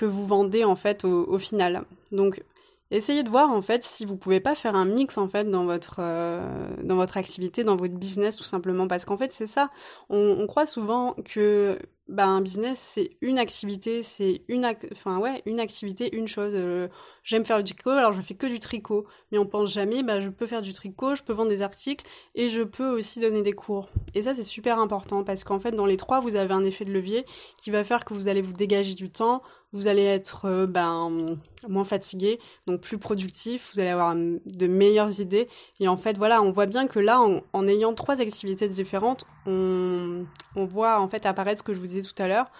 que 0.00 0.06
vous 0.06 0.26
vendez 0.26 0.64
en 0.64 0.76
fait 0.76 1.04
au, 1.04 1.38
final. 1.38 1.84
Donc 2.10 2.42
essayez 2.90 3.22
de 3.22 3.28
voir 3.28 3.50
en 3.50 3.62
fait 3.62 3.84
si 3.84 4.04
vous 4.04 4.16
pouvez 4.16 4.40
pas 4.40 4.54
faire 4.54 4.74
un 4.74 4.84
mix 4.84 5.18
en 5.18 5.28
fait 5.28 5.48
dans 5.48 5.64
votre 5.64 5.96
euh, 6.00 6.40
dans 6.82 6.96
votre 6.96 7.16
activité, 7.16 7.64
dans 7.64 7.76
votre 7.76 7.94
business 7.94 8.36
tout 8.36 8.44
simplement 8.44 8.88
parce 8.88 9.04
qu'en 9.04 9.16
fait 9.16 9.32
c'est 9.32 9.46
ça. 9.46 9.70
On, 10.08 10.46
croit 10.46 10.66
souvent 10.66 11.14
que 11.24 11.78
bah, 12.08 12.26
un 12.26 12.40
business 12.40 12.78
c'est 12.80 13.10
une 13.20 13.38
activité, 13.38 14.02
c'est 14.02 14.42
une 14.48 14.66
enfin 14.90 15.18
ouais 15.18 15.42
une 15.46 15.60
activité, 15.60 16.14
une 16.16 16.26
chose. 16.26 16.52
Euh, 16.54 16.88
j'aime 17.22 17.44
faire 17.44 17.62
du 17.62 17.74
tricot, 17.74 17.90
alors 17.90 18.12
je 18.12 18.20
fais 18.20 18.34
que 18.34 18.46
du 18.46 18.58
tricot, 18.58 19.06
mais 19.30 19.38
on 19.38 19.46
pense 19.46 19.72
jamais 19.72 20.02
bah 20.02 20.20
je 20.20 20.28
peux 20.28 20.46
faire 20.46 20.62
du 20.62 20.72
tricot, 20.72 21.14
je 21.14 21.22
peux 21.22 21.32
vendre 21.32 21.50
des 21.50 21.62
articles 21.62 22.04
et 22.34 22.48
je 22.48 22.62
peux 22.62 22.88
aussi 22.90 23.20
donner 23.20 23.42
des 23.42 23.52
cours. 23.52 23.88
Et 24.14 24.22
ça 24.22 24.34
c'est 24.34 24.42
super 24.42 24.80
important 24.80 25.22
parce 25.22 25.44
qu'en 25.44 25.60
fait 25.60 25.72
dans 25.72 25.86
les 25.86 25.96
trois 25.96 26.18
vous 26.18 26.34
avez 26.34 26.54
un 26.54 26.64
effet 26.64 26.84
de 26.84 26.92
levier 26.92 27.24
qui 27.56 27.70
va 27.70 27.84
faire 27.84 28.04
que 28.04 28.14
vous 28.14 28.26
allez 28.26 28.42
vous 28.42 28.52
dégager 28.52 28.94
du 28.94 29.10
temps 29.10 29.42
vous 29.72 29.86
allez 29.86 30.02
être 30.04 30.46
euh, 30.46 30.66
ben, 30.66 31.36
moins 31.68 31.84
fatigué, 31.84 32.38
donc 32.66 32.80
plus 32.80 32.98
productif, 32.98 33.70
vous 33.72 33.80
allez 33.80 33.90
avoir 33.90 34.14
de 34.14 34.66
meilleures 34.66 35.20
idées. 35.20 35.48
Et 35.78 35.88
en 35.88 35.96
fait, 35.96 36.18
voilà, 36.18 36.42
on 36.42 36.50
voit 36.50 36.66
bien 36.66 36.86
que 36.86 36.98
là, 36.98 37.20
en, 37.52 37.66
ayant 37.66 37.94
trois 37.94 38.20
activités 38.20 38.68
différentes, 38.68 39.24
on, 39.46 40.26
on, 40.56 40.64
voit 40.64 41.00
en 41.00 41.08
fait 41.08 41.26
apparaître 41.26 41.60
ce 41.60 41.64
que 41.64 41.74
je 41.74 41.80
vous 41.80 41.86
disais 41.86 42.02
tout 42.02 42.20
à 42.22 42.28
l'heure, 42.28 42.50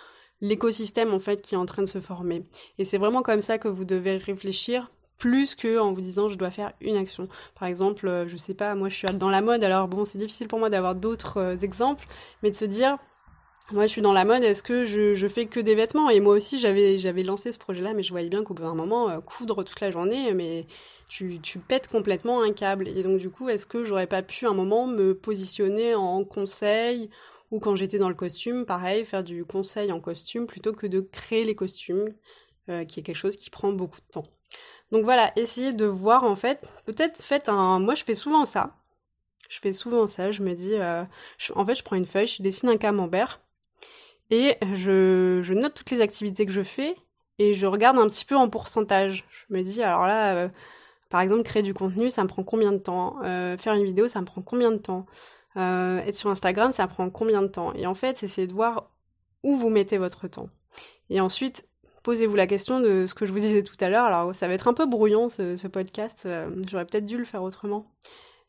l'écosystème 0.40 1.12
en 1.12 1.18
fait 1.18 1.42
qui 1.42 1.54
est 1.54 1.58
en 1.58 1.66
train 1.66 1.82
de 1.82 1.88
se 1.88 2.00
former. 2.00 2.46
Et 2.78 2.85
c'est 2.85 2.98
vraiment 2.98 3.22
comme 3.22 3.42
ça 3.42 3.58
que 3.58 3.68
vous 3.68 3.85
devez 3.85 4.16
réfléchir 4.16 4.90
plus 5.20 5.54
que 5.54 5.78
en 5.78 5.92
vous 5.92 6.00
disant 6.00 6.28
je 6.28 6.35
dois 6.37 6.50
faire 6.50 6.72
une 6.80 6.96
action. 6.96 7.28
Par 7.58 7.68
exemple, 7.68 8.08
euh, 8.08 8.26
je 8.26 8.37
sais 8.37 8.54
pas, 8.54 8.74
moi 8.74 8.88
je 8.88 8.96
suis 8.96 9.06
dans 9.08 9.30
la 9.30 9.42
mode, 9.42 9.62
alors 9.62 9.87
bon, 9.87 10.04
c'est 10.04 10.18
difficile 10.18 10.48
pour 10.48 10.58
moi 10.58 10.70
d'avoir 10.70 10.94
d'autres 10.94 11.37
euh, 11.37 11.58
exemples, 11.58 12.06
mais 12.42 12.50
de 12.50 12.56
se 12.56 12.64
dire 12.64 12.96
moi, 13.72 13.87
je 13.87 13.92
suis 13.92 14.02
dans 14.02 14.12
la 14.12 14.24
mode. 14.24 14.42
Est-ce 14.42 14.62
que 14.62 14.85
je, 14.85 15.14
je 15.14 15.28
fais 15.28 15.46
que 15.46 15.61
des 15.61 15.74
vêtements? 15.74 16.11
Et 16.11 16.20
moi 16.20 16.35
aussi, 16.35 16.59
j'avais 16.59 16.98
j'avais 16.98 17.22
lancé 17.22 17.52
ce 17.52 17.59
projet-là, 17.59 17.94
mais 17.94 18.02
je 18.02 18.11
voyais 18.11 18.28
bien 18.28 18.44
qu'au 18.44 18.54
bout 18.54 18.62
d'un 18.62 18.74
moment, 18.74 19.09
euh, 19.11 19.20
coudre 19.20 19.64
toute 19.64 19.80
la 19.80 19.90
journée, 19.90 20.33
mais 20.35 20.66
tu, 21.09 21.40
tu 21.40 21.59
pètes 21.59 21.88
complètement 21.88 22.42
un 22.42 22.52
câble. 22.52 22.88
Et 22.88 23.02
donc, 23.02 23.18
du 23.18 23.30
coup, 23.30 23.48
est-ce 23.48 23.66
que 23.66 23.85
j'aurais 23.85 24.06
pas 24.06 24.22
pu 24.22 24.46
un 24.46 24.54
moment 24.54 24.87
me 24.87 25.14
positionner 25.14 25.94
en 25.94 26.24
conseil 26.24 27.11
ou 27.50 27.59
quand 27.59 27.76
j'étais 27.76 27.98
dans 27.98 28.09
le 28.09 28.14
costume, 28.14 28.64
pareil, 28.64 29.04
faire 29.04 29.24
du 29.24 29.44
conseil 29.44 29.92
en 29.92 30.00
costume 30.00 30.46
plutôt 30.46 30.72
que 30.72 30.87
de 30.87 31.00
créer 31.00 31.44
les 31.44 31.54
costumes, 31.54 32.14
euh, 32.68 32.85
qui 32.85 33.00
est 33.00 33.02
quelque 33.02 33.16
chose 33.16 33.37
qui 33.37 33.50
prend 33.50 33.72
beaucoup 33.72 34.00
de 34.00 34.06
temps. 34.12 34.22
Donc 34.92 35.04
voilà, 35.04 35.33
essayez 35.37 35.72
de 35.72 35.87
voir 35.87 36.24
en 36.24 36.37
fait, 36.37 36.68
peut-être 36.87 37.22
faites 37.22 37.48
un... 37.48 37.78
Moi 37.80 37.94
je 37.94 38.04
fais 38.04 38.14
souvent 38.14 38.44
ça, 38.46 38.76
je 39.48 39.59
fais 39.59 39.72
souvent 39.72 40.06
ça, 40.06 40.30
je 40.30 40.42
me 40.42 40.54
dis, 40.54 40.74
euh, 40.74 41.04
en 41.54 41.64
fait 41.64 41.74
je 41.74 41.83
prends 41.85 41.96
une 41.96 42.06
feuille, 42.06 42.26
je 42.26 42.42
dessine 42.42 42.68
un 42.68 42.76
camembert, 42.76 43.40
et 44.30 44.56
je, 44.74 45.52
note 45.52 45.74
toutes 45.74 45.90
les 45.90 46.00
activités 46.00 46.46
que 46.46 46.52
je 46.52 46.62
fais 46.62 46.94
et 47.38 47.54
je 47.54 47.66
regarde 47.66 47.98
un 47.98 48.08
petit 48.08 48.24
peu 48.24 48.36
en 48.36 48.48
pourcentage. 48.48 49.24
Je 49.30 49.54
me 49.54 49.62
dis, 49.62 49.82
alors 49.82 50.06
là, 50.06 50.34
euh, 50.34 50.48
par 51.08 51.20
exemple, 51.20 51.42
créer 51.42 51.62
du 51.62 51.74
contenu, 51.74 52.10
ça 52.10 52.22
me 52.22 52.28
prend 52.28 52.44
combien 52.44 52.72
de 52.72 52.78
temps? 52.78 53.16
Euh, 53.24 53.56
Faire 53.56 53.74
une 53.74 53.84
vidéo, 53.84 54.08
ça 54.08 54.20
me 54.20 54.26
prend 54.26 54.42
combien 54.42 54.70
de 54.70 54.76
temps? 54.76 55.06
Euh, 55.56 55.98
Être 56.00 56.14
sur 56.14 56.30
Instagram, 56.30 56.70
ça 56.70 56.86
prend 56.86 57.10
combien 57.10 57.42
de 57.42 57.48
temps? 57.48 57.74
Et 57.74 57.86
en 57.86 57.94
fait, 57.94 58.16
c'est 58.16 58.46
de 58.46 58.52
voir 58.52 58.90
où 59.42 59.56
vous 59.56 59.70
mettez 59.70 59.98
votre 59.98 60.28
temps. 60.28 60.48
Et 61.08 61.20
ensuite, 61.20 61.66
posez-vous 62.04 62.36
la 62.36 62.46
question 62.46 62.78
de 62.78 63.06
ce 63.06 63.14
que 63.14 63.26
je 63.26 63.32
vous 63.32 63.40
disais 63.40 63.64
tout 63.64 63.76
à 63.80 63.88
l'heure. 63.88 64.04
Alors, 64.04 64.34
ça 64.34 64.46
va 64.46 64.54
être 64.54 64.68
un 64.68 64.74
peu 64.74 64.86
brouillon 64.86 65.28
ce 65.28 65.66
podcast. 65.66 66.28
J'aurais 66.70 66.84
peut-être 66.84 67.06
dû 67.06 67.18
le 67.18 67.24
faire 67.24 67.42
autrement. 67.42 67.86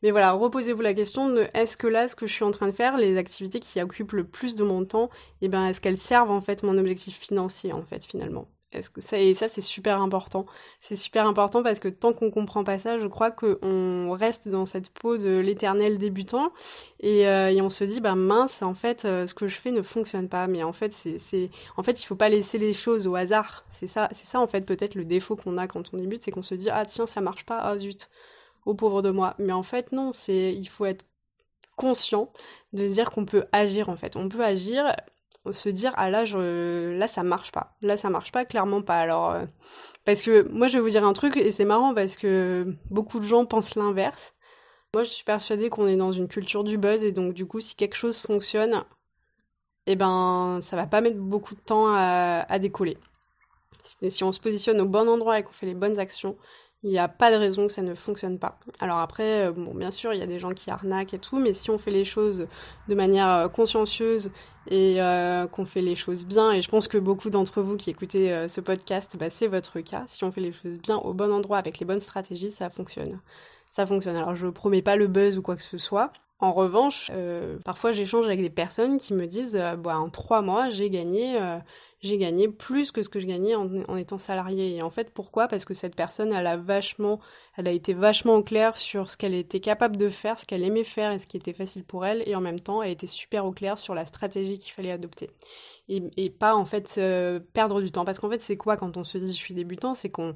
Mais 0.02 0.10
voilà, 0.10 0.32
reposez-vous 0.32 0.82
la 0.82 0.94
question 0.94 1.28
de 1.28 1.46
est-ce 1.54 1.76
que 1.76 1.86
là, 1.86 2.08
ce 2.08 2.16
que 2.16 2.26
je 2.26 2.32
suis 2.32 2.44
en 2.44 2.50
train 2.50 2.66
de 2.66 2.72
faire, 2.72 2.96
les 2.96 3.16
activités 3.16 3.60
qui 3.60 3.80
occupent 3.80 4.12
le 4.12 4.24
plus 4.24 4.56
de 4.56 4.64
mon 4.64 4.84
temps, 4.84 5.10
eh 5.42 5.48
ben, 5.48 5.66
est-ce 5.66 5.80
qu'elles 5.80 5.98
servent 5.98 6.30
en 6.30 6.40
fait 6.40 6.62
mon 6.62 6.76
objectif 6.78 7.18
financier 7.18 7.72
en 7.72 7.82
fait 7.84 8.04
finalement? 8.04 8.46
Est-ce 8.72 8.90
que 8.90 9.00
ça 9.00 9.18
et 9.18 9.34
ça 9.34 9.48
c'est 9.48 9.60
super 9.60 10.00
important. 10.00 10.46
C'est 10.80 10.96
super 10.96 11.26
important 11.26 11.62
parce 11.62 11.78
que 11.78 11.88
tant 11.88 12.12
qu'on 12.12 12.30
comprend 12.30 12.64
pas 12.64 12.78
ça, 12.78 12.98
je 12.98 13.06
crois 13.06 13.30
qu'on 13.30 14.10
reste 14.12 14.48
dans 14.48 14.66
cette 14.66 14.90
peau 14.90 15.18
de 15.18 15.38
l'éternel 15.38 15.98
débutant 15.98 16.52
et, 17.00 17.28
euh, 17.28 17.52
on 17.62 17.70
se 17.70 17.84
dit 17.84 18.00
bah 18.00 18.14
mince 18.14 18.62
en 18.62 18.74
fait 18.74 19.04
euh, 19.04 19.26
ce 19.26 19.34
que 19.34 19.46
je 19.46 19.56
fais 19.56 19.70
ne 19.72 19.82
fonctionne 19.82 20.28
pas. 20.28 20.46
Mais 20.46 20.62
en 20.62 20.72
fait 20.72 20.92
c'est 20.92 21.50
en 21.76 21.82
fait 21.82 22.02
il 22.02 22.06
faut 22.06 22.16
pas 22.16 22.30
laisser 22.30 22.58
les 22.58 22.72
choses 22.72 23.06
au 23.06 23.14
hasard. 23.14 23.64
C'est 23.70 23.86
ça 23.86 24.08
c'est 24.12 24.26
ça 24.26 24.40
en 24.40 24.46
fait 24.46 24.62
peut-être 24.64 24.94
le 24.94 25.04
défaut 25.04 25.36
qu'on 25.36 25.58
a 25.58 25.66
quand 25.66 25.92
on 25.92 25.98
débute, 25.98 26.22
c'est 26.22 26.30
qu'on 26.30 26.42
se 26.42 26.54
dit 26.54 26.70
ah 26.70 26.86
tiens 26.86 27.06
ça 27.06 27.20
marche 27.20 27.44
pas 27.44 27.58
ah 27.58 27.76
zut 27.76 28.08
au 28.66 28.74
pauvre 28.74 29.02
de 29.02 29.10
moi. 29.10 29.34
Mais 29.38 29.52
en 29.52 29.62
fait, 29.62 29.92
non, 29.92 30.12
c'est, 30.12 30.52
il 30.52 30.68
faut 30.68 30.84
être 30.84 31.06
conscient 31.76 32.30
de 32.72 32.86
se 32.86 32.92
dire 32.92 33.10
qu'on 33.10 33.24
peut 33.24 33.46
agir 33.52 33.88
en 33.88 33.96
fait. 33.96 34.16
On 34.16 34.28
peut 34.28 34.44
agir, 34.44 34.94
se 35.52 35.68
dire 35.68 35.92
ah 35.96 36.10
là 36.10 36.24
je, 36.24 36.96
là 36.96 37.08
ça 37.08 37.22
marche 37.22 37.50
pas, 37.52 37.76
là 37.82 37.96
ça 37.96 38.10
marche 38.10 38.32
pas, 38.32 38.44
clairement 38.44 38.82
pas. 38.82 38.96
Alors 38.96 39.30
euh, 39.30 39.44
parce 40.04 40.22
que 40.22 40.48
moi 40.48 40.68
je 40.68 40.78
vais 40.78 40.82
vous 40.82 40.90
dire 40.90 41.04
un 41.04 41.12
truc 41.12 41.36
et 41.36 41.52
c'est 41.52 41.64
marrant 41.64 41.94
parce 41.94 42.16
que 42.16 42.74
beaucoup 42.90 43.18
de 43.18 43.24
gens 43.24 43.46
pensent 43.46 43.74
l'inverse. 43.74 44.34
Moi 44.94 45.04
je 45.04 45.10
suis 45.10 45.24
persuadée 45.24 45.70
qu'on 45.70 45.88
est 45.88 45.96
dans 45.96 46.12
une 46.12 46.28
culture 46.28 46.64
du 46.64 46.78
buzz 46.78 47.02
et 47.02 47.12
donc 47.12 47.34
du 47.34 47.46
coup 47.46 47.60
si 47.60 47.74
quelque 47.74 47.96
chose 47.96 48.18
fonctionne, 48.18 48.84
eh 49.86 49.96
ben 49.96 50.60
ça 50.62 50.76
va 50.76 50.86
pas 50.86 51.00
mettre 51.00 51.18
beaucoup 51.18 51.54
de 51.54 51.60
temps 51.60 51.88
à, 51.94 52.46
à 52.48 52.58
décoller. 52.58 52.98
Si, 53.82 54.22
on 54.22 54.30
se 54.30 54.40
positionne 54.40 54.80
au 54.80 54.86
bon 54.86 55.08
endroit 55.08 55.38
et 55.38 55.42
qu'on 55.42 55.52
fait 55.52 55.66
les 55.66 55.74
bonnes 55.74 55.98
actions, 55.98 56.36
Il 56.84 56.90
n'y 56.90 56.98
a 56.98 57.06
pas 57.06 57.30
de 57.30 57.36
raison 57.36 57.68
que 57.68 57.72
ça 57.72 57.82
ne 57.82 57.94
fonctionne 57.94 58.40
pas. 58.40 58.58
Alors 58.80 58.98
après, 58.98 59.46
euh, 59.46 59.52
bon, 59.52 59.72
bien 59.72 59.92
sûr, 59.92 60.12
il 60.12 60.18
y 60.18 60.22
a 60.22 60.26
des 60.26 60.40
gens 60.40 60.52
qui 60.52 60.68
arnaquent 60.68 61.14
et 61.14 61.18
tout, 61.18 61.38
mais 61.38 61.52
si 61.52 61.70
on 61.70 61.78
fait 61.78 61.92
les 61.92 62.04
choses 62.04 62.48
de 62.88 62.94
manière 62.96 63.28
euh, 63.28 63.48
consciencieuse 63.48 64.32
et 64.68 65.00
euh, 65.00 65.46
qu'on 65.46 65.64
fait 65.64 65.80
les 65.80 65.94
choses 65.94 66.24
bien, 66.24 66.50
et 66.52 66.60
je 66.60 66.68
pense 66.68 66.88
que 66.88 66.98
beaucoup 66.98 67.30
d'entre 67.30 67.62
vous 67.62 67.76
qui 67.76 67.90
écoutez 67.90 68.48
ce 68.48 68.60
podcast, 68.60 69.16
bah, 69.16 69.30
c'est 69.30 69.46
votre 69.46 69.80
cas. 69.80 70.04
Si 70.08 70.24
on 70.24 70.32
fait 70.32 70.40
les 70.40 70.52
choses 70.52 70.76
bien 70.78 70.96
au 70.96 71.12
bon 71.14 71.32
endroit 71.32 71.58
avec 71.58 71.78
les 71.78 71.86
bonnes 71.86 72.00
stratégies, 72.00 72.50
ça 72.50 72.68
fonctionne. 72.68 73.20
Ça 73.70 73.86
fonctionne. 73.86 74.16
Alors 74.16 74.34
je 74.34 74.48
promets 74.48 74.82
pas 74.82 74.96
le 74.96 75.06
buzz 75.06 75.38
ou 75.38 75.42
quoi 75.42 75.56
que 75.56 75.62
ce 75.62 75.78
soit. 75.78 76.12
En 76.38 76.52
revanche, 76.52 77.10
parfois 77.64 77.92
j'échange 77.92 78.26
avec 78.26 78.40
des 78.40 78.50
personnes 78.50 78.98
qui 78.98 79.14
me 79.14 79.26
disent, 79.26 79.60
bah, 79.78 79.98
en 79.98 80.10
trois 80.10 80.42
mois, 80.42 80.70
j'ai 80.70 80.90
gagné 80.90 81.38
j'ai 82.02 82.18
gagné 82.18 82.48
plus 82.48 82.90
que 82.90 83.02
ce 83.02 83.08
que 83.08 83.20
je 83.20 83.26
gagnais 83.26 83.54
en, 83.54 83.96
étant 83.96 84.18
salarié. 84.18 84.76
Et 84.76 84.82
en 84.82 84.90
fait, 84.90 85.14
pourquoi? 85.14 85.46
Parce 85.46 85.64
que 85.64 85.72
cette 85.72 85.94
personne, 85.94 86.32
elle 86.32 86.48
a 86.48 86.56
vachement, 86.56 87.20
elle 87.56 87.68
a 87.68 87.70
été 87.70 87.94
vachement 87.94 88.42
claire 88.42 88.76
sur 88.76 89.08
ce 89.08 89.16
qu'elle 89.16 89.34
était 89.34 89.60
capable 89.60 89.96
de 89.96 90.08
faire, 90.08 90.38
ce 90.38 90.44
qu'elle 90.44 90.64
aimait 90.64 90.82
faire 90.82 91.12
et 91.12 91.20
ce 91.20 91.28
qui 91.28 91.36
était 91.36 91.52
facile 91.52 91.84
pour 91.84 92.04
elle. 92.04 92.22
Et 92.26 92.34
en 92.34 92.40
même 92.40 92.58
temps, 92.58 92.82
elle 92.82 92.90
était 92.90 93.06
super 93.06 93.46
au 93.46 93.52
clair 93.52 93.78
sur 93.78 93.94
la 93.94 94.04
stratégie 94.04 94.58
qu'il 94.58 94.72
fallait 94.72 94.90
adopter. 94.90 95.30
Et, 95.88 96.30
pas 96.30 96.54
en 96.54 96.64
fait 96.64 96.94
euh, 96.98 97.38
perdre 97.52 97.80
du 97.80 97.92
temps. 97.92 98.04
Parce 98.04 98.18
qu'en 98.18 98.30
fait, 98.30 98.40
c'est 98.40 98.56
quoi 98.56 98.76
quand 98.76 98.96
on 98.96 99.04
se 99.04 99.18
dit 99.18 99.32
je 99.32 99.38
suis 99.38 99.54
débutant 99.54 99.94
C'est 99.94 100.10
qu'on 100.10 100.34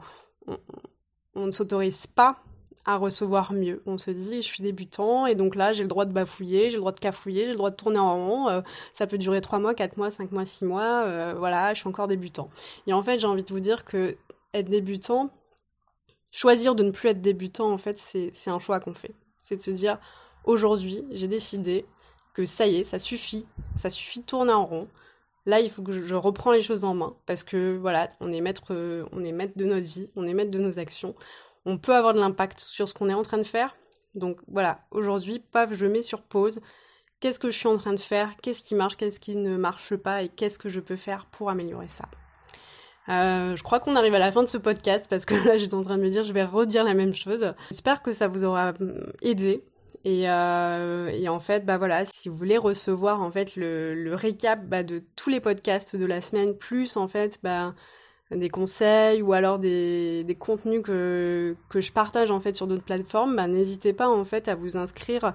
on 1.35 1.47
ne 1.47 1.51
s'autorise 1.51 2.07
pas 2.07 2.43
à 2.87 2.97
recevoir 2.97 3.53
mieux. 3.53 3.83
On 3.85 3.99
se 3.99 4.13
dit, 4.13 4.37
je 4.37 4.47
suis 4.47 4.63
débutant 4.63 5.27
et 5.27 5.35
donc 5.35 5.57
là, 5.57 5.73
j'ai 5.73 5.83
le 5.83 5.89
droit 5.89 6.05
de 6.05 6.13
bafouiller, 6.13 6.71
j'ai 6.71 6.77
le 6.77 6.81
droit 6.81 6.93
de 6.93 7.01
cafouiller, 7.01 7.43
j'ai 7.45 7.51
le 7.51 7.57
droit 7.57 7.71
de 7.71 7.77
tourner 7.77 7.99
en 7.99 8.17
rond. 8.17 8.49
Euh, 8.49 8.61
ça 8.95 9.09
peut 9.09 9.19
durer 9.19 9.41
3 9.41 9.59
mois, 9.59 9.75
4 9.75 9.97
mois, 9.97 10.11
5 10.11 10.31
mois, 10.31 10.47
6 10.47 10.65
mois. 10.65 11.03
Euh, 11.05 11.35
voilà, 11.37 11.75
je 11.75 11.81
suis 11.81 11.89
encore 11.89 12.07
débutant. 12.07 12.49
Et 12.87 12.93
en 12.93 13.03
fait, 13.03 13.19
j'ai 13.19 13.27
envie 13.27 13.43
de 13.43 13.53
vous 13.53 13.61
dire 13.61 13.85
que 13.85 14.17
être 14.55 14.71
débutant, 14.71 15.31
choisir 16.31 16.77
de 16.77 16.85
ne 16.85 16.93
plus 16.93 17.09
être 17.09 17.21
débutant, 17.21 17.73
en 17.73 17.79
fait, 17.79 17.99
c'est 17.99 18.51
un 18.51 18.61
choix 18.61 18.79
qu'on 18.79 18.95
fait. 18.95 19.15
C'est 19.41 19.57
de 19.57 19.61
se 19.61 19.73
dire, 19.73 19.99
aujourd'hui, 20.45 21.05
j'ai 21.11 21.29
décidé 21.29 21.87
que 22.35 22.47
ça 22.47 22.67
y 22.67 22.77
est, 22.77 22.85
ça 22.85 23.01
suffit, 23.01 23.47
ça 23.75 23.91
suffit 23.91 24.21
de 24.21 24.27
tourner 24.27 24.53
en 24.53 24.65
rond. 24.65 24.89
Là, 25.45 25.61
il 25.61 25.71
faut 25.71 25.83
que 25.83 25.93
je 25.93 26.15
reprends 26.15 26.53
les 26.53 26.63
choses 26.63 26.85
en 26.85 26.95
main 26.95 27.15
parce 27.25 27.45
que 27.45 27.77
voilà, 27.77 28.09
on 28.21 28.33
est 28.33 28.41
maître, 28.41 28.75
on 29.13 29.25
est 29.25 29.33
maître 29.33 29.57
de 29.57 29.65
notre 29.65 29.87
vie, 29.87 30.11
on 30.17 30.27
est 30.27 30.35
maître 30.35 30.51
de 30.51 30.59
nos 30.59 30.79
actions 30.79 31.15
on 31.67 31.77
peut 31.77 31.95
avoir 31.95 32.15
de 32.15 32.21
l'impact 32.21 32.61
sur 32.61 32.89
ce 32.89 32.95
qu'on 32.95 33.09
est 33.09 33.15
en 33.15 33.23
train 33.23 33.39
de 33.39 33.45
faire. 33.45 33.77
Donc 34.15 34.39
voilà, 34.49 34.81
aujourd'hui, 34.91 35.41
paf, 35.41 35.75
je 35.75 35.85
mets 35.85 36.01
sur 36.01 36.23
pause. 36.23 36.61
Qu'est-ce 37.21 37.39
que 37.39 37.51
je 37.51 37.57
suis 37.57 37.69
en 37.69 37.77
train 37.77 37.93
de 37.93 38.01
faire? 38.01 38.35
Qu'est-ce 38.43 38.63
qui 38.63 38.75
marche? 38.75 38.97
Qu'est-ce 38.97 39.21
qui 39.21 39.37
ne 39.37 39.57
marche 39.57 39.97
pas? 39.97 40.23
Et 40.23 40.29
qu'est-ce 40.29 40.59
que 40.59 40.69
je 40.69 40.81
peux 40.81 40.97
faire 40.97 41.27
pour 41.27 41.51
améliorer 41.51 41.89
ça? 41.89 42.05
Euh, 43.09 43.55
je 43.57 43.63
crois 43.63 43.81
qu'on 43.81 43.95
arrive 43.97 44.15
à 44.15 44.19
la 44.19 44.33
fin 44.33 44.43
de 44.43 44.49
ce 44.49 44.59
podcast 44.59 45.07
parce 45.09 45.25
que 45.25 45.35
là 45.47 45.57
j'étais 45.57 45.75
en 45.75 45.83
train 45.83 45.97
de 45.97 46.03
me 46.03 46.09
dire 46.09 46.25
je 46.25 46.33
vais 46.33 46.45
redire 46.45 46.85
la 46.85 46.95
même 46.95 47.15
chose. 47.15 47.55
J'espère 47.71 48.03
que 48.03 48.13
ça 48.13 48.29
vous 48.29 48.45
aura 48.45 48.73
hum, 48.81 49.13
aidé. 49.23 49.63
Et, 50.05 50.31
euh, 50.31 51.27
en 51.29 51.41
fait, 51.41 51.65
bah 51.65 51.79
voilà, 51.79 52.05
si 52.05 52.29
vous 52.29 52.37
voulez 52.37 52.59
recevoir 52.59 53.23
en 53.23 53.31
fait 53.31 53.57
le, 53.57 54.15
récap 54.15 54.65
bah, 54.65 54.85
de 54.85 55.03
tous 55.17 55.31
les 55.31 55.41
podcasts 55.41 55.97
de 55.97 56.05
la 56.05 56.21
semaine, 56.21 56.57
plus 56.57 56.97
en 56.97 57.09
fait, 57.09 57.41
bah 57.43 57.75
des 58.31 58.49
conseils 58.49 59.23
ou 59.23 59.33
alors 59.33 59.59
des, 59.59 60.25
des 60.25 60.35
contenus 60.35 60.83
que, 60.83 61.57
que 61.69 61.81
je 61.81 61.93
partage 61.93 62.31
en 62.31 62.41
fait 62.41 62.57
sur 62.57 62.67
d'autres 62.67 62.85
plateformes, 62.85 63.37
bah, 63.37 63.47
n'hésitez 63.47 63.93
pas 63.93 64.09
en 64.09 64.25
fait 64.25 64.49
à 64.49 64.55
vous 64.55 64.77
inscrire 64.77 65.35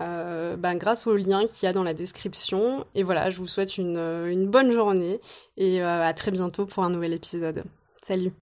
euh, 0.00 0.56
bah, 0.56 0.74
grâce 0.74 1.06
au 1.06 1.16
lien 1.16 1.46
qu'il 1.46 1.66
y 1.66 1.68
a 1.68 1.72
dans 1.72 1.84
la 1.84 1.94
description. 1.94 2.84
Et 2.94 3.02
voilà, 3.02 3.30
je 3.30 3.38
vous 3.38 3.48
souhaite 3.48 3.76
une, 3.76 3.98
une 3.98 4.48
bonne 4.48 4.72
journée 4.72 5.20
et 5.56 5.82
euh, 5.82 6.02
à 6.02 6.12
très 6.14 6.30
bientôt 6.30 6.66
pour 6.66 6.82
un 6.84 6.90
nouvel 6.90 7.12
épisode. 7.12 7.64
Salut 8.02 8.32